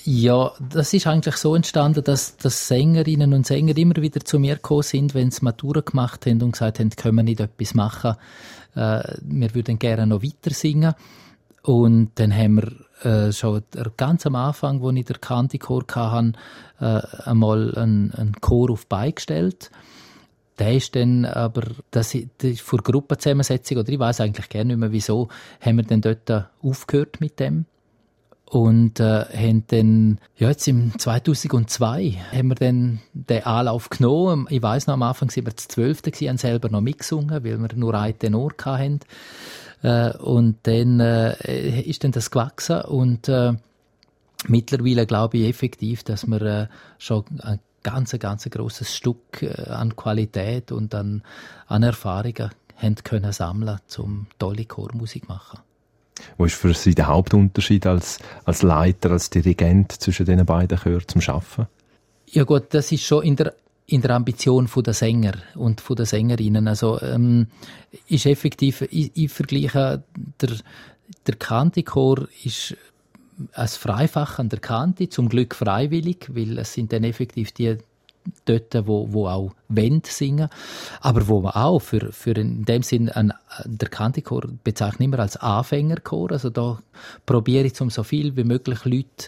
[0.07, 4.55] Ja, das ist eigentlich so entstanden, dass, dass Sängerinnen und Sänger immer wieder zu mir
[4.55, 8.15] gekommen sind, wenn sie Matura gemacht haben und gesagt haben, können wir nicht etwas machen,
[8.75, 10.93] äh, wir würden gerne noch weiter singen.
[11.63, 12.71] Und dann haben wir
[13.03, 13.63] äh, schon
[13.97, 16.33] ganz am Anfang, wo ich den Kantichor hatte,
[16.79, 19.71] äh, einmal einen, einen Chor auf beigestellt.
[20.59, 24.91] Der ist dann aber, das, das vor Gruppenzusammensetzung, oder ich weiß eigentlich gerne nicht mehr
[24.91, 25.27] wieso,
[25.59, 27.65] haben wir dann dort aufgehört mit dem.
[28.45, 34.47] Und äh, haben dann, ja, jetzt im 2002 haben wir dann den Anlauf genommen.
[34.49, 37.75] Ich weiß noch, am Anfang sind wir zu zwölfte haben selber noch mitgesungen, weil wir
[37.75, 38.99] nur einen Tenor hatten.
[39.81, 43.53] Äh, und dann äh, ist dann das gewachsen und äh,
[44.47, 49.95] mittlerweile glaube ich effektiv, dass wir äh, schon ein ganz, ganz großes Stück äh, an
[49.95, 51.23] Qualität und an,
[51.67, 55.59] an Erfahrungen haben können sammeln, um tolle Chormusik zu machen.
[56.37, 61.07] Wo ist für Sie der Hauptunterschied als, als Leiter, als Dirigent zwischen den beiden Chören
[61.07, 61.67] zum Schaffen?
[62.27, 63.53] Ja gut, das ist schon in der
[63.87, 66.67] in der Ambition der Sänger und von der Sängerinnen.
[66.67, 67.47] Also ähm,
[68.07, 70.03] ist effektiv, ich, ich vergleiche
[70.41, 70.49] der
[71.27, 72.75] der Kantichor ist
[73.53, 77.77] als Freifach an der Kante, zum Glück freiwillig, weil es sind dann effektiv die
[78.45, 80.49] dort, wo, wo auch Wend singen,
[81.01, 83.33] aber wo man auch für, für in dem Sinn ein,
[83.65, 86.79] der Kantichor bezeichnet immer als Anfängerchor, also da
[87.25, 89.27] probiere ich um so viel wie möglich Leute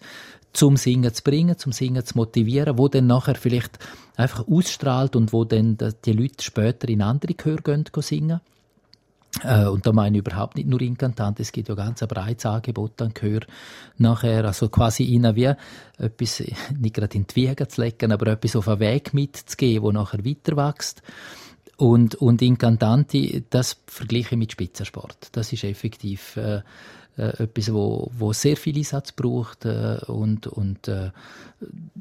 [0.58, 3.78] zum Singen zu bringen, zum Singen zu motivieren, wo dann nachher vielleicht
[4.16, 8.42] einfach ausstrahlt und wo dann die Leute später in andere Chöre gehen, gehen singen.
[9.44, 12.48] Äh, und da meine ich überhaupt nicht nur Inkantant, es gibt ja ganz ein breites
[12.48, 13.42] Angebot an Chör
[14.00, 15.54] nachher, also quasi ihnen wie
[16.00, 16.42] etwas,
[16.80, 20.26] nicht gerade in die Wiege zu legen, aber etwas auf einen Weg mitzugeben, wo nachher
[20.26, 21.04] weiter wächst.
[21.78, 25.30] Und, und in Cantanti, das vergleiche ich mit Spitzensport.
[25.34, 26.62] Das ist effektiv äh,
[27.18, 31.12] äh, etwas, wo, wo sehr viel Einsatz braucht äh, und, und äh,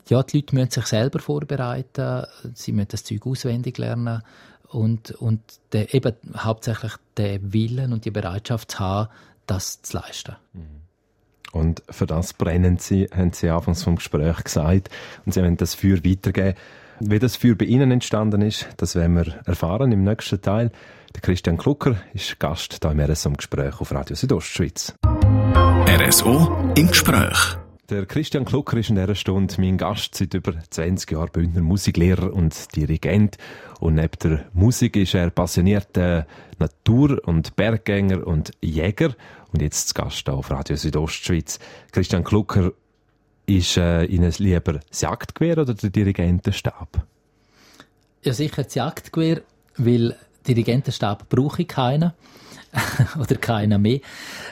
[0.08, 4.22] ja, die Leute müssen sich selber vorbereiten, sie müssen das Zeug auswendig lernen
[4.68, 5.40] und, und
[5.72, 9.08] der, eben hauptsächlich den Willen und die Bereitschaft zu haben,
[9.46, 10.36] das zu leisten.
[11.52, 14.90] Und für das brennen Sie, haben Sie anfangs vom Gespräch gesagt,
[15.24, 16.58] und Sie wollen das Feuer weitergeben.
[17.00, 20.72] Wie das Feuer bei Ihnen entstanden ist, das werden wir erfahren im nächsten Teil.
[21.14, 24.94] Der Christian Klucker ist Gast hier im RSO im Gespräch auf Radio Südostschweiz.
[25.04, 27.56] RSO im Gespräch.
[27.88, 32.32] Der Christian Klucker ist in dieser Stunde mein Gast seit über 20 Jahren Bündner Musiklehrer
[32.32, 33.38] und Dirigent.
[33.78, 36.26] Und neben der Musik ist er passionierter
[36.58, 39.14] Natur- und Berggänger und Jäger.
[39.52, 41.60] Und jetzt zu Gast auf Radio Südostschweiz.
[41.92, 42.72] Christian Klucker,
[43.46, 47.06] ist äh, Ihnen lieber das Jagdgewehr oder der Dirigentenstab?
[48.22, 49.42] Ja, sicher das Jagdgewehr,
[49.76, 50.16] weil
[50.46, 52.12] Dirigentenstab brauche ich keinen.
[53.18, 54.00] oder keiner mehr.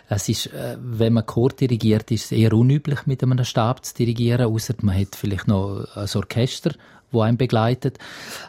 [0.08, 3.94] Es ist, äh, wenn man Chor dirigiert, ist es eher unüblich, mit einem Stab zu
[3.94, 6.72] dirigieren, außer man hat vielleicht noch ein Orchester,
[7.10, 7.98] wo einen begleitet.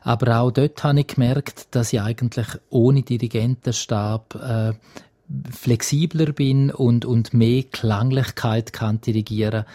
[0.03, 4.73] Aber auch dort habe ich gemerkt, dass ich eigentlich ohne Dirigentenstab äh,
[5.51, 9.65] flexibler bin und, und mehr Klanglichkeit kann dirigieren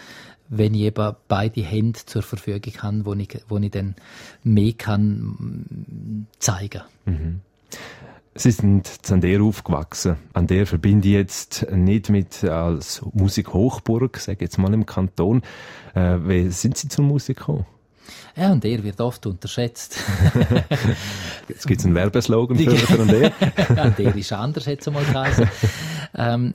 [0.53, 3.95] wenn ich eben beide Hände zur Verfügung habe, wo ich, wo ich dann
[4.43, 6.81] mehr kann mm, zeigen.
[7.05, 7.39] Mhm.
[8.33, 10.15] Sie sind an der aufgewachsen.
[10.33, 15.41] An der verbinde ich jetzt nicht mit als Musikhochburg, sage ich jetzt mal im Kanton.
[15.93, 17.65] Äh, wie sind Sie zur Musik gekommen?
[18.35, 19.97] Ja, und der wird oft unterschätzt.
[21.47, 23.31] Jetzt gibt es einen Werbeslogan für, für der.
[23.75, 25.49] ja, der ist anders, jetzt einmal geheißen.
[26.15, 26.53] ähm,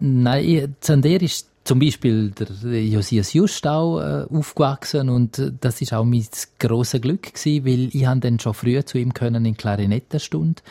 [0.00, 5.92] nein, Zander ist zum Beispiel der Josias Just auch äh, aufgewachsen und äh, das ist
[5.92, 6.26] auch mein
[6.58, 10.62] grosses Glück gewesen, weil ich han dann schon früh zu ihm können in Klarinettenstunde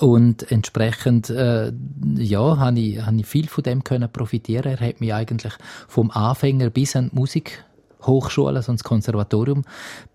[0.00, 1.72] und entsprechend, äh,
[2.16, 4.76] ja, habe ich, hab ich viel von dem können profitieren.
[4.78, 5.54] Er hat mich eigentlich
[5.88, 7.64] vom Anfänger bis an die Musik
[8.08, 9.64] Hochschule, also ins Konservatorium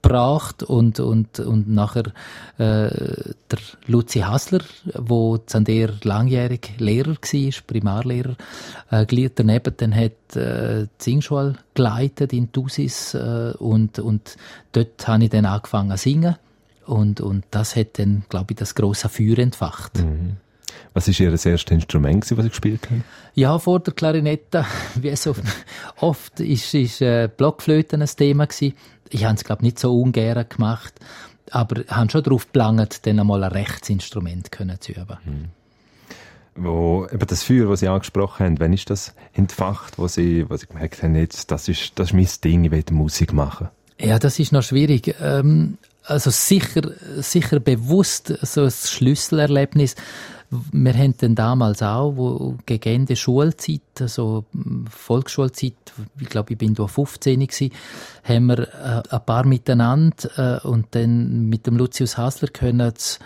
[0.02, 2.08] gebracht und, und, und nachher
[2.58, 2.90] äh,
[3.50, 4.62] der Luzi Hassler,
[4.98, 8.36] wo der langjährig Lehrer war, Primarlehrer,
[8.92, 14.36] äh, daneben dann hat äh, die Singschule geleitet in Tusis äh, und, und
[14.72, 16.36] dort habe ich dann angefangen zu singen
[16.86, 20.00] und, und das hat dann, glaube ich, das grosse Feuer entfacht.
[20.00, 20.38] Mhm.
[20.94, 23.04] Was war Ihr erstes Instrument, das Sie gespielt haben?
[23.36, 24.66] Ja, vor der Klarinette,
[24.96, 25.44] wie es oft,
[26.00, 28.76] oft ist, ist äh, Blockflöte ein Thema gewesen.
[29.10, 30.94] Ich habe es, glaube nicht so ungern gemacht,
[31.52, 35.18] aber habe schon darauf geplant, dann einmal ein Rechtsinstrument können zu üben.
[35.26, 35.46] Mhm.
[36.56, 40.56] Wo, eben das Feuer, das Sie angesprochen haben, wann ist das entfacht, wo Sie, wo
[40.56, 43.70] Sie gemerkt haben, jetzt, das ist, das ist mein Ding, ich will Musik machen?
[44.00, 45.16] Ja, das ist noch schwierig.
[45.20, 46.82] Ähm, also sicher,
[47.18, 49.96] sicher bewusst so ein Schlüsselerlebnis.
[50.72, 54.46] Wir haben dann damals auch, wo gegen Ende Schulzeit, also
[54.90, 55.74] Volksschulzeit,
[56.20, 57.72] ich glaube, ich bin da 15 gewesen,
[58.24, 63.20] haben wir äh, ein paar miteinander äh, und dann mit dem Lucius Hasler können das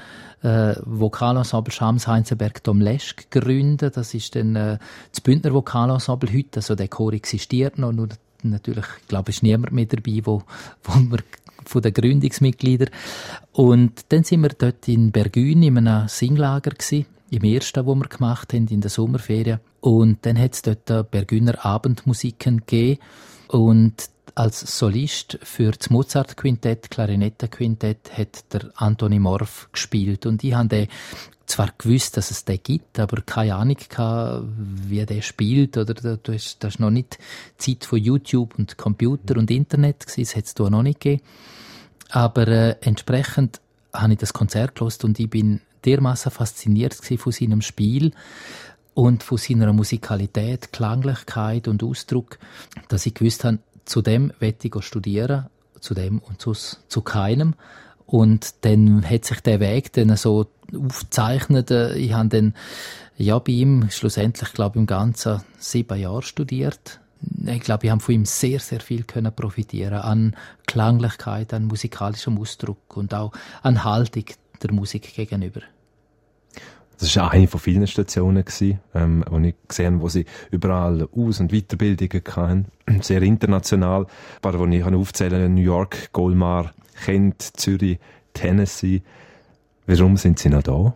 [0.44, 3.98] äh, Vokalensemble Schams Heinzenberg Tom Lesch gegründet.
[3.98, 4.78] Das ist dann äh,
[5.12, 8.10] das Bündner Vokalensemble heute, also der Chor existiert noch, nur
[8.44, 10.44] natürlich, ich glaube, ist niemand mehr dabei, wo,
[10.84, 11.20] wo wir
[11.66, 12.90] von den Gründungsmitgliedern.
[13.52, 18.08] Und dann sind wir dort in Bergün in einem Singlager gewesen, im ersten, wo wir
[18.08, 19.60] gemacht haben, in der Sommerferien.
[19.82, 23.00] Und dann hat es dort Bergüner Abendmusiken gegeben.
[23.48, 30.26] Und als Solist für das Mozart-Quintett, Klarinettenquintett, hat der Antoni Morf gespielt.
[30.26, 30.88] Und ich habe den
[31.48, 35.78] zwar gewusst, dass es den gibt, aber keine Ahnung gehabt, wie der spielt.
[35.78, 37.18] Oder du hast, das ist noch nicht
[37.58, 40.24] Zeit von YouTube und Computer und Internet gewesen.
[40.24, 41.24] Das hat es noch nicht gegeben.
[42.10, 43.60] Aber äh, entsprechend
[43.94, 48.12] habe ich das Konzert gelost und ich bin dermaßen fasziniert von seinem Spiel
[48.94, 52.38] und von seiner Musikalität, Klanglichkeit und Ausdruck,
[52.90, 55.48] dass ich gewusst habe, zu dem wette ich studieren,
[55.80, 57.54] zu dem und zu, zu keinem.
[58.06, 61.72] Und dann hat sich der Weg dann so aufgezeichnet.
[61.72, 62.54] Ich habe dann
[63.18, 67.00] ja bei ihm schlussendlich, glaube ich, im Ganzen sieben Jahre studiert
[67.46, 72.38] ich glaube, wir haben von ihm sehr, sehr viel können profitieren an Klanglichkeit, an musikalischem
[72.38, 73.32] Ausdruck und auch
[73.64, 74.26] an Haltung
[74.62, 75.62] der Musik gegenüber.
[77.00, 78.44] Das war eine von vielen Stationen,
[78.96, 82.66] ähm, wo ich gesehen habe, wo sie überall Aus- und Weiterbildungen hatten.
[83.02, 84.04] Sehr international.
[84.04, 86.74] Ein paar, die ich aufzählen kann, New York, Golmar,
[87.06, 88.00] Kent, Zürich,
[88.34, 89.04] Tennessee.
[89.86, 90.94] Warum sind sie noch da?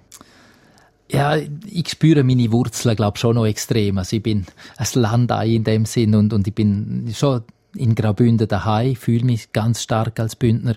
[1.11, 3.97] Ja, ich spüre meine Wurzeln, glaube schon noch extrem.
[3.97, 4.45] Also ich bin
[4.77, 7.43] ein Landei in dem Sinn und, und ich bin schon
[7.75, 10.75] in Graubünden daheim, fühle mich ganz stark als Bündner.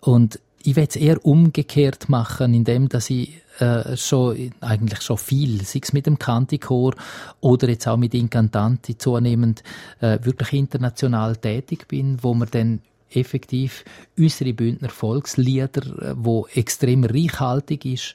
[0.00, 5.62] Und ich will es eher umgekehrt machen, indem dass ich äh, schon eigentlich schon viel,
[5.64, 6.94] sei es mit dem Kantichor
[7.40, 9.62] oder jetzt auch mit Incantanti zunehmend
[10.00, 13.84] äh, wirklich international tätig bin, wo man dann effektiv
[14.18, 18.14] unsere Bündner Volkslieder, äh, wo extrem reichhaltig ist,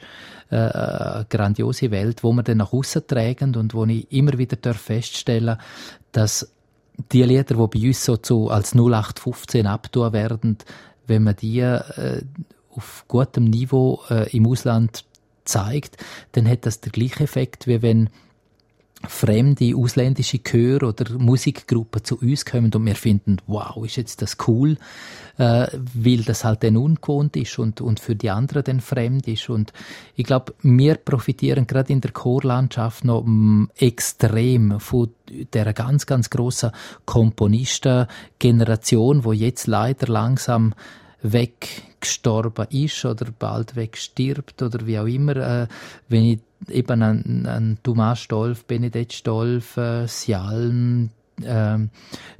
[0.49, 4.73] äh, eine grandiose Welt, wo wir dann nach außen tragen und wo ich immer wieder
[4.73, 5.57] feststellen
[6.11, 6.51] dass
[7.11, 10.57] die Lieder, die bei uns so zu, als 0815 abtun werden,
[11.07, 12.21] wenn man die äh,
[12.69, 15.05] auf gutem Niveau äh, im Ausland
[15.51, 15.97] zeigt,
[16.31, 18.09] dann hat das den gleichen Effekt, wie wenn
[19.07, 24.37] fremde ausländische Chöre oder Musikgruppen zu uns kommen und wir finden, wow, ist jetzt das
[24.47, 24.77] cool,
[25.37, 29.49] äh, weil das halt dann ungewohnt ist und, und für die anderen dann fremd ist.
[29.49, 29.73] Und
[30.15, 35.09] ich glaube, wir profitieren gerade in der Chorlandschaft noch mm, extrem von
[35.53, 36.71] der ganz, ganz grossen
[37.05, 40.73] Komponistengeneration, wo jetzt leider langsam
[41.23, 45.35] weggestorben ist oder bald wegstirbt oder wie auch immer.
[45.35, 45.67] Äh,
[46.09, 51.09] wenn ich eben an, an Thomas Stolf, Benedikt Stolf, äh, Sialm,
[51.41, 51.77] äh,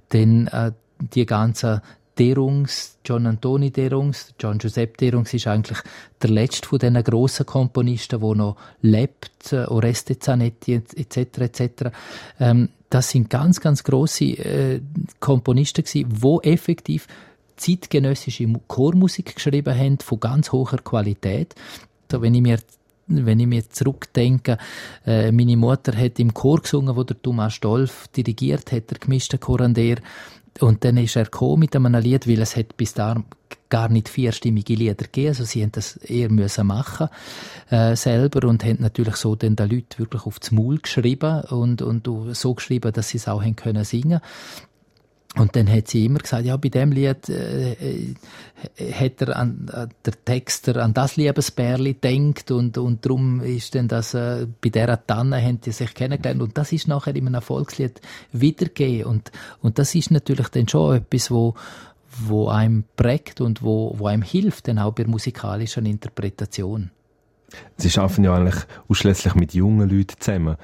[0.10, 0.72] dann äh,
[1.14, 1.82] die ganzen
[2.18, 5.80] Derungs, John Antoni Derungs, John Giuseppe Derungs ist eigentlich
[6.22, 11.18] der letzte von diesen grossen Komponisten, der noch lebt, äh, Oreste Zanetti etc.
[11.18, 11.62] etc.
[12.40, 14.82] Ähm, das sind ganz, ganz grosse äh,
[15.20, 17.08] Komponisten gewesen, wo effektiv
[17.62, 21.56] zeitgenössische Chormusik geschrieben haben, von ganz hoher Qualität.
[22.10, 22.60] Also wenn ich mir
[23.14, 24.58] wenn ich mir zurückdenke,
[25.06, 29.38] äh, meine Mutter hat im Chor gesungen, wo der Thomas Stolf dirigiert hat, der gemischte
[29.38, 29.98] Chor an der.
[30.60, 33.22] Und dann ist er gekommen mit einem Lied, weil es hat bis da
[33.70, 35.30] gar nicht vierstimmige Lieder gegeben.
[35.30, 37.08] Also sie haben das eher müssen machen
[37.70, 42.54] äh, selber und haben natürlich so den Leuten wirklich aufs Maul geschrieben und, und so
[42.54, 44.20] geschrieben, dass sie es auch können singen.
[45.38, 48.16] Und dann hat sie immer gesagt, ja, bei dem Lied äh, äh,
[48.92, 53.88] hat er an, äh, der Texter an das Liebesbärli denkt und und darum ist dann
[53.88, 57.42] das äh, bei der Tanne haben die sich kennengelernt und das ist nachher in einem
[57.42, 58.02] Volkslied
[58.34, 61.56] wiedergegeben und und das ist natürlich dann schon etwas, wo
[62.20, 66.92] wo einem prägt und wo wo einem hilft, dann auch bei musikalischen Interpretation.
[67.78, 70.58] Sie arbeiten ja eigentlich ausschließlich mit jungen Leuten zusammen.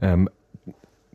[0.00, 0.30] Ähm,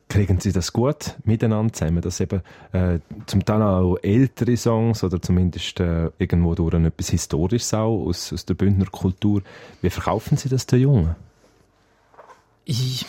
[0.10, 2.42] kriegen sie das gut miteinander zusammen, dass eben
[2.74, 8.34] äh, zum Teil auch ältere Songs oder zumindest äh, irgendwo durch etwas Historisches auch aus,
[8.34, 9.44] aus der Bündner Kultur,
[9.82, 11.16] wie verkaufen sie das den Jungen?
[12.66, 13.06] Ich,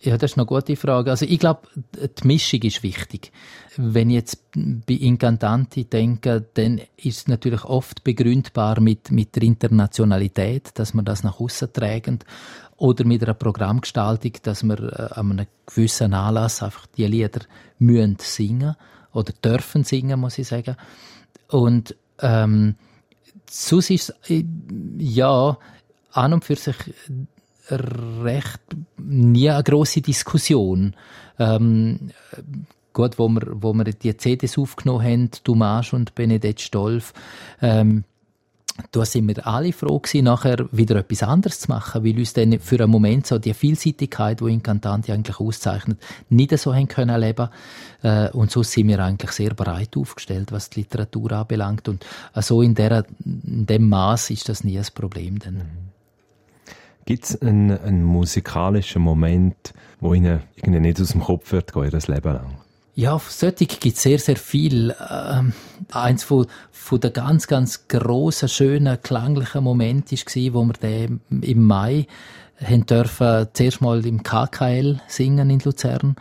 [0.00, 1.10] ja, das ist eine gute Frage.
[1.10, 3.32] Also ich glaube, die Mischung ist wichtig.
[3.76, 9.44] Wenn ich jetzt bei Incantanti denke, dann ist es natürlich oft begründbar mit, mit der
[9.44, 12.24] Internationalität, dass man das nach außen trägt
[12.84, 17.40] oder mit einer Programmgestaltung, dass wir äh, an einem gewissen Anlass einfach die Lieder
[17.78, 18.76] müssen singen
[19.14, 20.76] oder dürfen singen, muss ich sagen.
[21.48, 22.74] Und ähm,
[23.48, 24.44] sonst ist es, äh,
[24.98, 25.56] ja,
[26.12, 26.76] an und für sich
[27.70, 28.60] recht
[28.98, 30.94] nie eine grosse Diskussion.
[31.38, 32.10] Ähm,
[32.92, 37.14] gut, wo wir, wo wir die CDs aufgenommen haben, Dumas und Benedett Stolf,
[37.62, 38.04] ähm,
[38.90, 42.58] da sind wir alle froh gewesen, nachher wieder etwas anderes zu machen, weil uns dann
[42.58, 47.50] für einen Moment so die Vielseitigkeit, die Incantanti eigentlich auszeichnet, nicht so haben können erleben.
[48.02, 51.88] Äh, und so sind wir eigentlich sehr breit aufgestellt, was die Literatur anbelangt.
[51.88, 55.38] Und so in, der, in dem Maß ist das nie ein Problem.
[55.38, 55.54] Dann.
[55.54, 55.94] Mhm.
[57.04, 61.84] Gibt es einen, einen, musikalischen Moment, wo Ihnen irgendwie nicht aus dem Kopf wird, gehen,
[61.84, 62.63] Ihr Leben lang?
[62.96, 64.94] Ja, solche gibt sehr, sehr viel.
[65.10, 65.52] Ähm,
[65.90, 71.64] eins von, von der ganz, ganz grossen, schönen, klanglichen Momente war, wo wir den im
[71.64, 72.06] Mai
[72.62, 76.14] haben dürfen, zuerst mal im KKL singen in Luzern,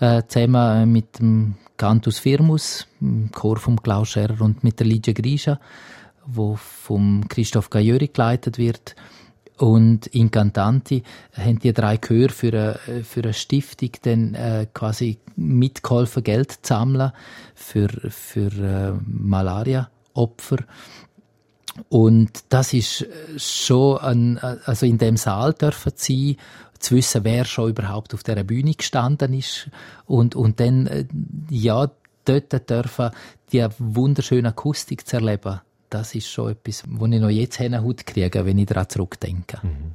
[0.00, 5.12] äh, zusammen mit dem Cantus Firmus, dem Chor vom Klaus Scherer und mit der Lidia
[5.12, 5.60] Grisha,
[6.24, 8.96] wo vom Christoph Gajori geleitet wird
[9.56, 16.24] und Incantanti haben die drei Chöre für eine, für eine Stiftung dann äh, quasi mitgeholfen,
[16.24, 17.12] Geld zu sammeln
[17.54, 20.58] für, für äh, Malaria-Opfer.
[21.88, 26.36] Und das ist schon ein, also in dem Saal dürfen sein,
[26.78, 29.70] zu wissen, wer schon überhaupt auf der Bühne gestanden ist
[30.06, 31.06] und, und dann, äh,
[31.48, 31.90] ja,
[32.24, 33.10] dort dürfen
[33.52, 35.60] die wunderschöne Akustik zu erleben
[35.94, 39.58] das ist schon etwas, wo ich noch jetzt Haut kriege, wenn ich daran zurückdenke.
[39.62, 39.92] Mhm.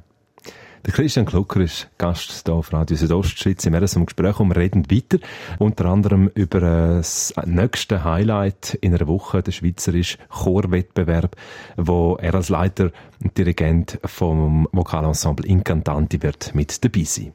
[0.86, 3.66] Der Christian Klucker ist Gast hier auf Radio Südostschweiz.
[3.66, 5.18] Wir haben im Gespräch und wir reden weiter.
[5.58, 11.36] Unter anderem über das nächste Highlight in einer Woche, der schweizerische Chorwettbewerb,
[11.76, 12.92] wo er als Leiter
[13.22, 17.34] und Dirigent vom Vokalensemble Incantanti wird mit dabei sein.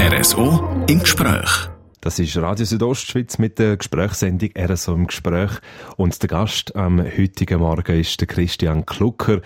[0.00, 1.68] RSO im Gespräch.
[2.00, 5.50] Das ist Radio Südostschweiz mit der Gesprächssendung RSO im Gespräch.
[5.96, 9.40] Und der Gast am heutigen Morgen ist der Christian Klucker,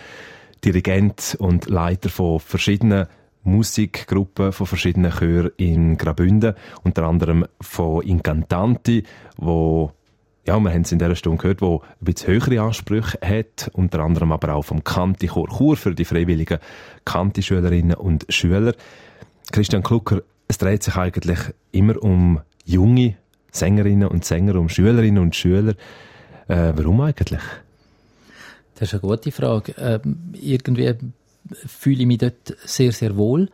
[0.63, 3.07] Dirigent und Leiter von verschiedenen
[3.43, 9.05] Musikgruppen von verschiedenen Chören in Graubünden, unter anderem von Incantanti,
[9.39, 9.93] wo
[10.47, 14.01] ja, wir haben es in dieser Stunde gehört, wo ein bisschen höhere Ansprüche hat, unter
[14.01, 16.59] anderem aber auch vom Kanti-Chor Chur für die freiwilligen
[17.07, 18.75] Kanti-Schülerinnen und Schüler.
[19.53, 21.39] Christian Klucker, es dreht sich eigentlich
[21.71, 23.17] immer um junge
[23.51, 25.75] Sängerinnen und Sänger, um Schülerinnen und Schüler.
[26.49, 27.41] Äh, warum eigentlich?
[28.75, 29.75] Das ist eine gute Frage.
[29.79, 30.95] Ähm, irgendwie
[31.67, 33.49] fühle ich mich dort sehr, sehr wohl.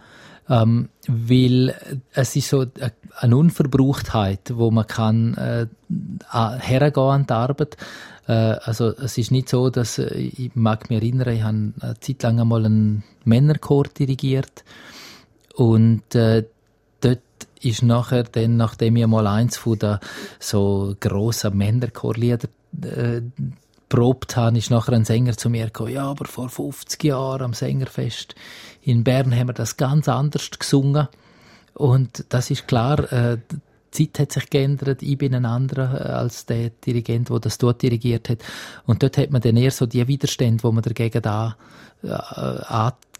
[0.48, 1.74] Ähm, weil
[2.14, 2.64] es ist so
[3.18, 5.66] eine Unverbrauchtheit, wo man kann äh,
[6.30, 7.76] hergehen an die Arbeit.
[8.26, 12.00] Äh, also es ist nicht so, dass äh, ich mag mich erinnern, ich habe eine
[12.00, 14.64] Zeit lang einmal einen Männerchor dirigiert
[15.54, 16.44] und äh,
[17.62, 19.98] ist nachher dann, nachdem ich mal eins von den
[20.38, 22.48] so grossen Männerchorlieder
[22.82, 23.22] äh,
[23.88, 27.54] probt habe, ist nachher ein Sänger zu mir gekommen, ja, aber vor 50 Jahren am
[27.54, 28.34] Sängerfest
[28.82, 31.08] in Bern haben wir das ganz anders gesungen.
[31.74, 33.38] Und das ist klar, äh,
[33.94, 37.58] die Zeit hat sich geändert, ich bin ein anderer äh, als der Dirigent, der das
[37.58, 38.38] dort dirigiert hat.
[38.86, 41.56] Und dort hat man dann eher so die Widerstände, wo man dagegen da
[42.02, 42.08] äh,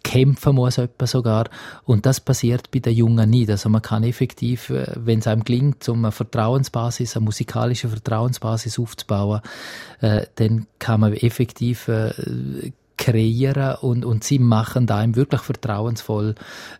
[0.08, 1.50] kämpfen muss, etwa sogar.
[1.84, 3.50] Und das passiert bei den Jungen nicht.
[3.50, 8.78] Also man kann effektiv, äh, wenn es einem gelingt, um eine Vertrauensbasis, eine musikalische Vertrauensbasis
[8.78, 9.42] aufzubauen,
[10.00, 16.34] äh, dann kann man effektiv äh, kreieren und, und sie machen da einem wirklich vertrauensvoll,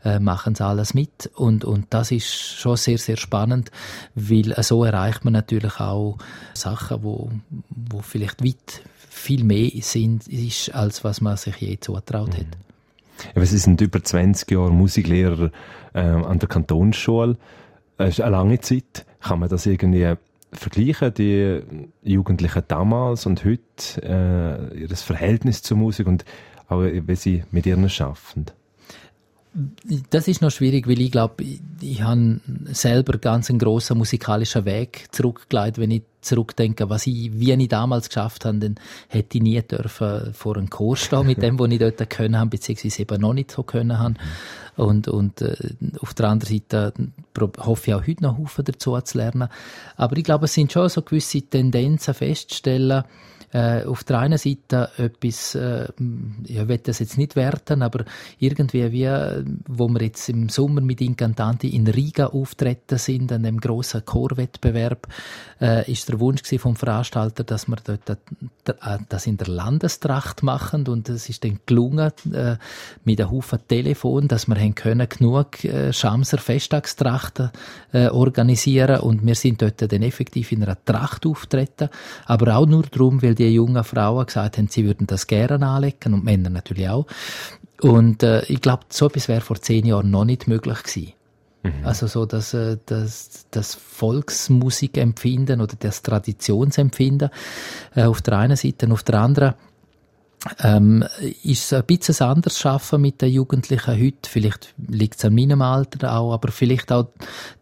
[0.04, 3.70] äh, machen sie alles mit und, und das ist schon sehr, sehr spannend,
[4.14, 6.16] weil äh, so erreicht man natürlich auch
[6.54, 7.30] Sachen, wo,
[7.68, 12.67] wo vielleicht weit viel mehr sind, ist, als was man sich je zutraut hat.
[13.34, 15.50] Sie sind über 20 Jahre Musiklehrer
[15.94, 17.36] äh, an der Kantonsschule.
[17.96, 19.06] Das ist eine lange Zeit.
[19.20, 20.14] Kann man das irgendwie
[20.52, 21.60] vergleichen, die
[22.02, 23.60] Jugendlichen damals und heute,
[24.02, 26.24] äh, ihr Verhältnis zur Musik und
[26.68, 28.46] auch wie sie mit ihnen arbeiten?
[30.10, 34.64] Das ist noch schwierig, weil ich glaube, ich, ich habe selber ganz einen grossen musikalischen
[34.64, 35.78] Weg zurückgelegt.
[35.78, 38.76] Wenn ich zurückdenke, was ich, wie ich damals geschafft habe, dann
[39.08, 42.50] hätte ich nie dürfen vor einem Chor stehen mit dem, was ich dort können habe,
[42.50, 44.14] beziehungsweise eben noch nicht so können habe.
[44.76, 45.56] Und, und äh,
[46.00, 46.92] auf der anderen Seite
[47.58, 49.48] hoffe ich auch heute noch Haufen dazu zu lernen.
[49.96, 53.04] Aber ich glaube, es sind schon so gewisse Tendenzen festzustellen,
[53.52, 55.88] äh, auf der einen Seite etwas, äh,
[56.44, 58.04] ich will das jetzt nicht werten, aber
[58.38, 59.08] irgendwie wie,
[59.66, 65.08] wo wir jetzt im Sommer mit Incantanti in Riga auftreten sind, an dem grossen Chorwettbewerb,
[65.60, 70.86] äh, ist der Wunsch vom Veranstalter, dass wir dort äh, das in der Landestracht machen.
[70.88, 72.56] Und es ist dann gelungen, äh,
[73.04, 77.50] mit einem Haufen Telefon, dass wir haben können genug äh, Schamser Festtagstrachten
[77.92, 79.00] äh, organisieren.
[79.00, 81.88] Und wir sind dort dann effektiv in einer Tracht auftreten,
[82.26, 86.14] aber auch nur darum, weil die jungen Frauen gesagt haben, sie würden das gerne anlegen
[86.14, 87.06] und Männer natürlich auch.
[87.80, 91.12] Und äh, ich glaube, so etwas wäre vor zehn Jahren noch nicht möglich gewesen.
[91.62, 91.84] Mhm.
[91.84, 97.30] Also so dass äh, das, das Volksmusikempfinden oder das Traditionsempfinden
[97.94, 99.54] äh, auf der einen Seite und auf der anderen
[100.62, 101.04] ähm,
[101.42, 104.28] ist es ein bisschen anders schaffen mit den Jugendlichen heute.
[104.28, 107.08] Vielleicht liegt es an meinem Alter auch, aber vielleicht auch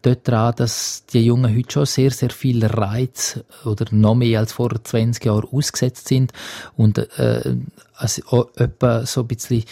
[0.01, 4.53] dort dran, dass die Jungen heute schon sehr, sehr viel Reiz oder noch mehr als
[4.53, 6.33] vor 20 Jahren ausgesetzt sind
[6.75, 7.55] und äh,
[7.95, 9.63] also etwa so ein bisschen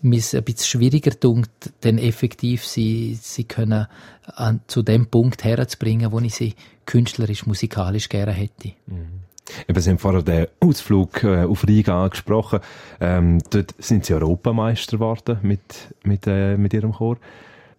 [0.00, 1.48] mir ein bisschen schwieriger tut,
[1.82, 3.86] denn effektiv sie, sie können
[4.26, 6.54] an, zu dem Punkt herzubringen, wo ich sie
[6.84, 8.72] künstlerisch, musikalisch gerne hätte.
[8.86, 9.23] Mhm.
[9.68, 12.60] Eben, Sie haben vorher den Ausflug äh, auf Riga angesprochen.
[13.00, 15.60] Ähm, dort sind Sie Europameister geworden mit,
[16.02, 17.18] mit, äh, mit Ihrem Chor.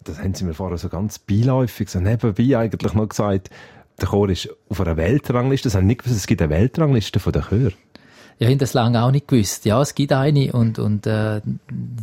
[0.04, 3.50] Das haben Sie mir vorher so ganz beiläufig, so nebenbei eigentlich noch gesagt,
[4.00, 5.68] der Chor ist auf einer Weltrangliste.
[5.68, 7.74] Das haben nicht gewusst, es gibt eine Weltrangliste von den Chören.
[8.38, 9.64] Ja, ich habe das lange auch nicht gewusst.
[9.64, 11.42] Ja, es gibt eine und, und äh,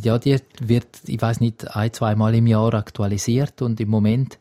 [0.01, 4.39] ja, die wird, ich weiß nicht, ein, zweimal im Jahr aktualisiert und im Moment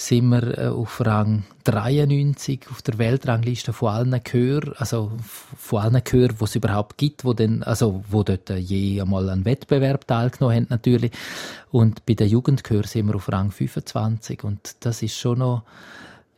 [0.00, 6.02] sind wir äh, auf Rang 93 auf der Weltrangliste von allen Chören, also von allen
[6.02, 10.56] Chören, die es überhaupt gibt, wo denn, also wo dort je einmal an Wettbewerb teilgenommen
[10.56, 11.12] haben natürlich.
[11.70, 15.64] Und bei den Jugendchören sind wir auf Rang 25 und das ist schon noch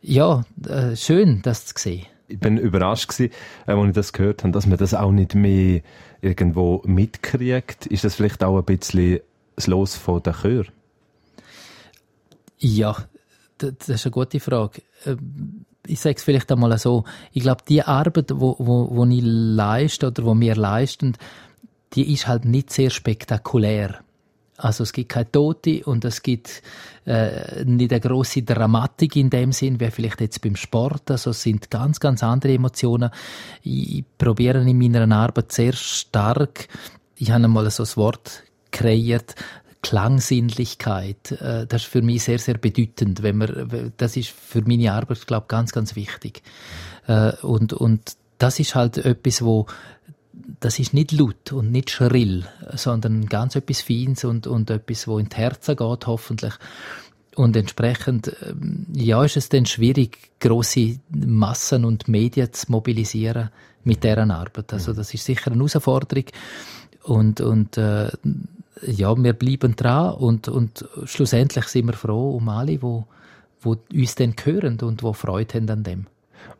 [0.01, 2.05] ja äh, schön, das zu sehen.
[2.27, 3.31] Ich bin überrascht gewesen,
[3.65, 5.81] äh, als ich das gehört habe, dass man das auch nicht mehr
[6.21, 7.85] irgendwo mitkriegt.
[7.85, 9.19] Ist das vielleicht auch ein bisschen
[9.55, 10.65] das Los von der Chör?
[12.59, 12.95] Ja,
[13.71, 14.81] das ist eine gute Frage.
[15.05, 17.03] Ähm, ich sage es vielleicht einmal so.
[17.31, 21.17] Ich glaube, die Arbeit, wo, wo, wo ich leiste oder wo wir leisten,
[21.93, 23.99] die ist halt nicht sehr spektakulär.
[24.57, 26.61] Also es gibt keine Tote und es gibt
[27.05, 31.11] äh, nicht eine große Dramatik in dem Sinn, wie vielleicht jetzt beim Sport.
[31.11, 33.09] Also es sind ganz, ganz andere Emotionen.
[33.63, 36.67] Ich probiere in meiner Arbeit sehr stark,
[37.15, 39.35] ich habe einmal so ein Wort kreiert,
[39.83, 41.33] Klangsinnlichkeit.
[41.33, 43.21] Äh, das ist für mich sehr, sehr bedeutend.
[43.21, 46.41] Wenn man, das ist für meine Arbeit, glaube ich, ganz, ganz wichtig.
[47.07, 49.67] Äh, und, und das ist halt etwas, wo
[50.59, 55.19] das ist nicht laut und nicht schrill, sondern ganz etwas Feines und, und etwas, wo
[55.19, 56.53] in die Herzen geht, hoffentlich.
[57.35, 63.49] Und entsprechend, ähm, ja, ist es dann schwierig, große Massen und Medien zu mobilisieren
[63.83, 64.73] mit deren Arbeit.
[64.73, 66.25] Also, das ist sicher eine Herausforderung.
[67.03, 68.09] Und, und, äh,
[68.85, 73.05] ja, wir bleiben dran und, und schlussendlich sind wir froh um alle, wo,
[73.61, 76.07] wo uns dann hören und wo Freude haben an dem.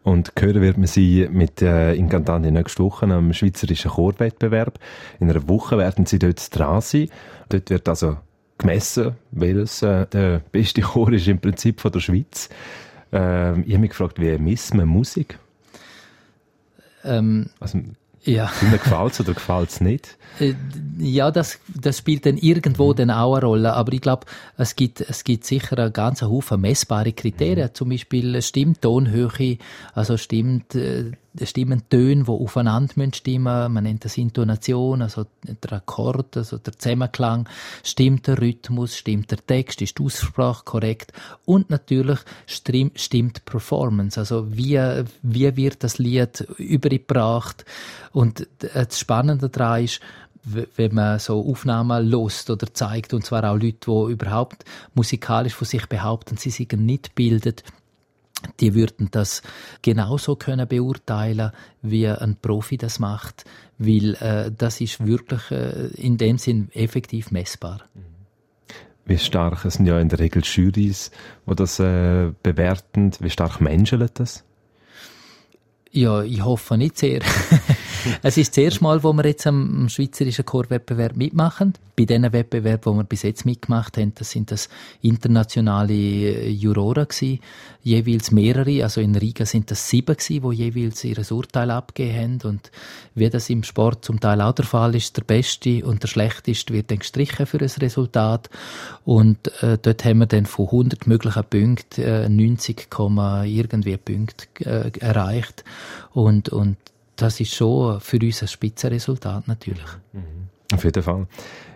[0.03, 4.79] Und hören wird man sie mit äh, in Cantanti nächste Woche am Schweizerischen Chorwettbewerb.
[5.19, 7.09] In einer Woche werden sie dort dran sein.
[7.49, 8.17] Dort wird also
[8.57, 12.49] gemessen, welches äh, der beste Chor ist im Prinzip von der Schweiz.
[13.11, 15.39] Äh, ich habe mich gefragt, wie misst man Musik?
[17.03, 17.79] Ähm, also,
[18.23, 18.51] ja.
[18.71, 20.17] gefällt es oder gefällt es nicht?
[20.39, 20.53] Äh,
[20.97, 22.95] ja, das, das spielt dann irgendwo mhm.
[22.95, 23.73] dann auch eine Rolle.
[23.73, 24.25] Aber ich glaube,
[24.57, 27.69] es gibt, es gibt sicher einen ganzen Haufen messbare Kriterien.
[27.69, 27.75] Mhm.
[27.75, 29.57] Zum Beispiel stimmt Tonhöhe,
[29.93, 31.11] also stimmt äh,
[31.41, 33.73] stimmen Töne, die aufeinander stimmen müssen.
[33.73, 37.49] Man nennt das Intonation, also der Akkord, also der Zusammenklang.
[37.83, 41.13] Stimmt der Rhythmus, stimmt der Text, ist die Aussprache korrekt?
[41.45, 44.79] Und natürlich stimmt die Performance, also wie,
[45.21, 47.65] wie wird das Lied übergebracht?
[48.11, 49.99] Und das Spannende daran ist,
[50.43, 55.65] wenn man so Aufnahmen lost oder zeigt, und zwar auch Leute, die überhaupt musikalisch von
[55.65, 57.63] sich behaupten, sie seien nicht bildet,
[58.59, 59.41] die würden das
[59.81, 63.45] genauso können beurteilen, wie ein Profi das macht,
[63.77, 67.81] weil äh, das ist wirklich äh, in dem Sinn effektiv messbar.
[69.05, 71.11] Wie stark es sind ja in der Regel Jurys,
[71.45, 73.11] die das äh, bewerten.
[73.19, 74.45] Wie stark menschelt das?
[75.91, 77.21] Ja, ich hoffe nicht sehr.
[78.21, 81.73] es ist das erste Mal, wo wir jetzt am Schweizerischen Chorwettbewerb mitmachen.
[81.95, 84.67] Bei diesen Wettbewerben, die wir bis jetzt mitgemacht haben, das sind das
[85.01, 87.39] internationale äh, Juroren gewesen,
[87.83, 88.83] jeweils mehrere.
[88.83, 92.49] Also in Riga sind das sieben gewesen, die jeweils ihr Urteil abgegeben haben.
[92.49, 92.71] Und
[93.13, 96.73] wie das im Sport zum Teil auch der Fall ist, der Beste und der Schlechteste
[96.73, 98.49] wird dann gestrichen für das Resultat.
[99.05, 104.91] Und äh, dort haben wir dann von 100 möglichen Punkten äh, 90, irgendwie Punkte äh,
[104.99, 105.63] erreicht.
[106.13, 106.77] Und, und
[107.15, 109.85] das ist schon für uns ein Spitzenresultat natürlich.
[110.13, 110.49] Mhm.
[110.73, 111.27] Auf jeden Fall.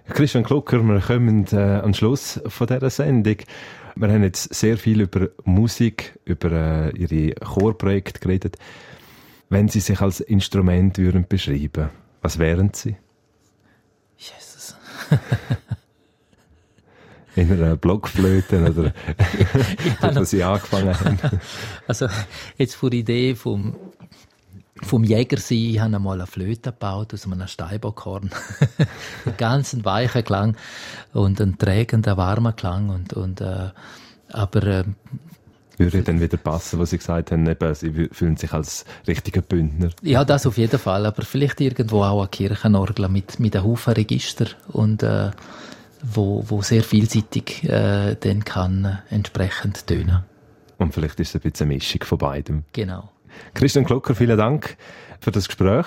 [0.09, 3.37] Christian Klucker, wir kommen äh, den Schluss von dieser Sendung.
[3.95, 8.57] Wir haben jetzt sehr viel über Musik, über äh, Ihre Chorprojekte geredet.
[9.49, 11.89] Wenn Sie sich als Instrument würden beschreiben,
[12.21, 12.95] was wären Sie?
[14.17, 14.75] Jesus.
[17.35, 18.85] In einer Blockflöte oder
[20.01, 21.19] ja, wo Sie angefangen haben?
[21.87, 22.07] Also
[22.57, 23.75] jetzt vor der Idee vom
[24.83, 28.29] vom Jäger sein, ich habe einmal eine Flöte gebaut aus einem Steinbockhorn.
[29.25, 30.55] einen ganz weichen Klang
[31.13, 33.69] und einen trägenden, warmen Klang und, und äh,
[34.29, 34.83] aber äh,
[35.77, 39.89] würde dann wieder passen, was Sie gesagt haben, eben, Sie fühlen sich als richtiger Bündner.
[40.01, 43.93] Ja, das auf jeden Fall, aber vielleicht irgendwo auch eine Kirchenorgel mit, mit einem Haufen
[43.93, 45.31] Register und äh,
[46.01, 50.23] wo, wo sehr vielseitig äh, dann kann äh, entsprechend tönen.
[50.77, 52.63] Und vielleicht ist es ein bisschen eine Mischung von beidem.
[52.73, 53.09] Genau.
[53.53, 54.77] Christian Klocker, vielen Dank
[55.19, 55.85] für das Gespräch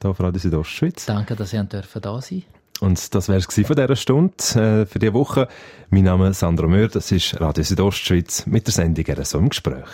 [0.00, 1.06] hier auf Radio Südostschweiz.
[1.06, 2.44] Danke, dass Sie dürfen da sein
[2.80, 5.48] und das wäre es von dieser Stunde äh, für diese Woche.
[5.90, 9.88] Mein Name ist Sandro Möhr, das ist Radio Südostschweiz mit der Sendung «RSO im Gespräch».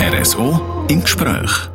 [0.00, 1.71] RSO im Gespräch.